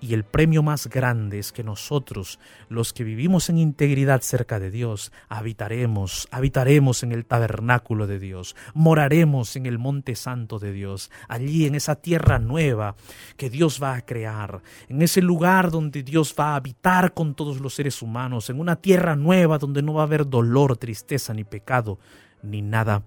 Y 0.00 0.12
el 0.12 0.24
premio 0.24 0.62
más 0.62 0.88
grande 0.88 1.38
es 1.38 1.52
que 1.52 1.64
nosotros, 1.64 2.38
los 2.68 2.92
que 2.92 3.04
vivimos 3.04 3.48
en 3.48 3.58
integridad 3.58 4.20
cerca 4.20 4.58
de 4.58 4.70
Dios, 4.70 5.12
habitaremos, 5.28 6.28
habitaremos 6.30 7.02
en 7.02 7.12
el 7.12 7.24
tabernáculo 7.24 8.06
de 8.06 8.18
Dios, 8.18 8.54
moraremos 8.74 9.56
en 9.56 9.66
el 9.66 9.78
monte 9.78 10.14
santo 10.14 10.58
de 10.58 10.72
Dios, 10.72 11.10
allí 11.28 11.66
en 11.66 11.74
esa 11.74 11.96
tierra 11.96 12.38
nueva 12.38 12.96
que 13.36 13.50
Dios 13.50 13.82
va 13.82 13.94
a 13.94 14.04
crear, 14.04 14.62
en 14.88 15.00
ese 15.00 15.22
lugar 15.22 15.70
donde 15.70 16.02
Dios 16.02 16.34
va 16.38 16.52
a 16.52 16.56
habitar 16.56 17.14
con 17.14 17.34
todos 17.34 17.60
los 17.60 17.74
seres 17.74 18.02
humanos, 18.02 18.50
en 18.50 18.60
una 18.60 18.76
tierra 18.76 19.16
nueva 19.16 19.58
donde 19.58 19.82
no 19.82 19.94
va 19.94 20.02
a 20.02 20.06
haber 20.06 20.28
dolor, 20.28 20.76
tristeza, 20.76 21.32
ni 21.32 21.44
pecado, 21.44 21.98
ni 22.42 22.60
nada 22.60 23.02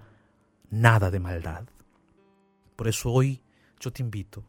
nada 0.69 1.11
de 1.11 1.19
maldad. 1.19 1.63
Por 2.75 2.87
eso 2.87 3.11
hoy 3.11 3.41
yo 3.79 3.91
te 3.91 4.01
invito 4.01 4.43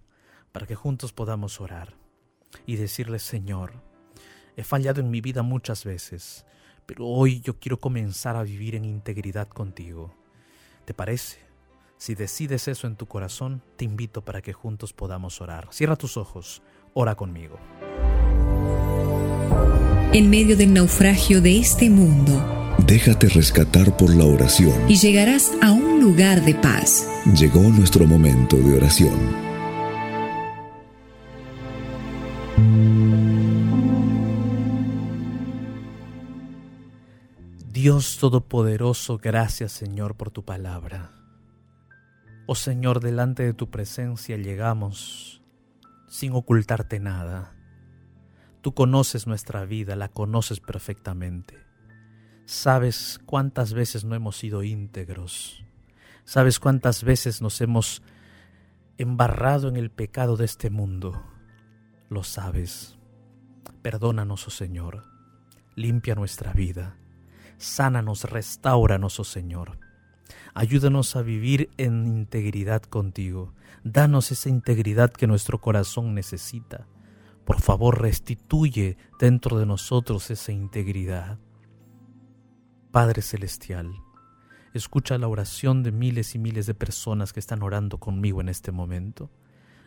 para 0.53 0.66
que 0.66 0.75
juntos 0.75 1.12
podamos 1.12 1.61
orar 1.61 1.95
y 2.66 2.77
decirle, 2.77 3.19
Señor, 3.19 3.73
he 4.57 4.64
fallado 4.64 5.01
en 5.01 5.11
mi 5.11 5.21
vida 5.21 5.43
muchas 5.43 5.85
veces, 5.85 6.45
pero 6.87 7.07
hoy 7.07 7.41
yo 7.41 7.59
quiero 7.59 7.79
comenzar 7.79 8.37
a 8.37 8.43
vivir 8.43 8.75
en 8.75 8.85
integridad 8.85 9.49
contigo. 9.49 10.14
¿Te 10.85 10.95
parece? 10.95 11.39
Si 11.99 12.14
decides 12.14 12.69
eso 12.69 12.87
en 12.87 12.97
tu 12.97 13.07
corazón, 13.07 13.62
te 13.77 13.85
invito 13.85 14.25
para 14.25 14.41
que 14.41 14.53
juntos 14.53 14.93
podamos 14.93 15.41
orar. 15.41 15.69
Cierra 15.73 15.97
tus 15.97 16.16
ojos, 16.16 16.62
ora 16.95 17.14
conmigo. 17.14 17.59
En 20.12 20.31
medio 20.31 20.57
del 20.57 20.73
naufragio 20.73 21.43
de 21.43 21.59
este 21.59 21.91
mundo, 21.91 22.59
Déjate 22.87 23.29
rescatar 23.29 23.97
por 23.97 24.14
la 24.14 24.25
oración. 24.25 24.73
Y 24.89 24.97
llegarás 24.97 25.53
a 25.61 25.73
un 25.73 25.78
lugar 26.09 26.42
de 26.42 26.54
paz. 26.54 27.06
Llegó 27.38 27.61
nuestro 27.61 28.06
momento 28.06 28.56
de 28.56 28.78
oración. 28.78 29.14
Dios 37.70 38.16
Todopoderoso, 38.18 39.18
gracias 39.18 39.72
Señor 39.72 40.16
por 40.16 40.30
tu 40.30 40.46
palabra. 40.46 41.12
Oh 42.46 42.54
Señor, 42.54 43.00
delante 43.00 43.42
de 43.42 43.52
tu 43.52 43.70
presencia 43.70 44.38
llegamos 44.38 45.42
sin 46.09 46.32
ocultarte 46.32 47.00
nada. 47.00 47.54
Tú 48.62 48.72
conoces 48.72 49.26
nuestra 49.26 49.66
vida, 49.66 49.94
la 49.94 50.09
conoces 50.09 50.61
perfectamente. 50.61 51.59
Sabes 52.46 53.20
cuántas 53.26 53.74
veces 53.74 54.04
no 54.06 54.14
hemos 54.14 54.38
sido 54.38 54.62
íntegros. 54.62 55.68
Sabes 56.29 56.61
cuántas 56.61 57.05
veces 57.05 57.41
nos 57.41 57.59
hemos 57.62 58.03
embarrado 58.99 59.66
en 59.66 59.79
el 59.79 59.91
pecado 59.91 60.37
de 60.37 60.45
este 60.45 60.68
mundo. 60.68 61.22
Lo 62.11 62.22
sabes. 62.22 62.99
Perdónanos, 63.81 64.47
oh 64.47 64.51
Señor. 64.51 65.05
Limpia 65.74 66.14
nuestra 66.14 66.53
vida. 66.53 66.99
Sánanos, 67.57 68.24
restauranos, 68.24 69.18
oh 69.18 69.24
Señor. 69.24 69.79
Ayúdanos 70.53 71.16
a 71.16 71.22
vivir 71.22 71.70
en 71.79 72.07
integridad 72.07 72.83
contigo. 72.83 73.55
Danos 73.83 74.31
esa 74.31 74.51
integridad 74.51 75.11
que 75.11 75.26
nuestro 75.26 75.62
corazón 75.62 76.14
necesita. 76.14 76.87
Por 77.47 77.59
favor, 77.62 78.03
restituye 78.03 78.99
dentro 79.18 79.59
de 79.59 79.64
nosotros 79.64 80.31
esa 80.31 80.53
integridad. 80.53 81.39
Padre 82.91 83.22
Celestial, 83.22 83.95
escucha 84.75 85.19
la 85.19 85.29
oración 85.29 85.83
de 85.83 85.93
miles 85.93 86.35
y 86.35 86.39
miles 86.39 86.66
de 86.66 86.75
personas 86.75 87.33
que 87.33 87.41
están 87.41 87.62
orando 87.62 87.99
conmigo 87.99 88.41
en 88.41 88.49
este 88.49 88.73
momento. 88.73 89.31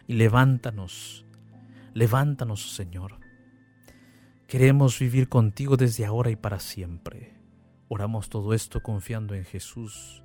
Y 0.08 0.14
levántanos, 0.14 1.26
levántanos, 1.94 2.74
Señor. 2.74 3.20
Queremos 4.48 5.00
vivir 5.00 5.30
contigo 5.30 5.78
desde 5.78 6.06
ahora 6.06 6.30
y 6.30 6.36
para 6.36 6.60
siempre. 6.60 7.34
Oramos 7.88 8.30
todo 8.30 8.54
esto 8.54 8.82
confiando 8.82 9.36
en 9.36 9.46
Jesús 9.46 10.24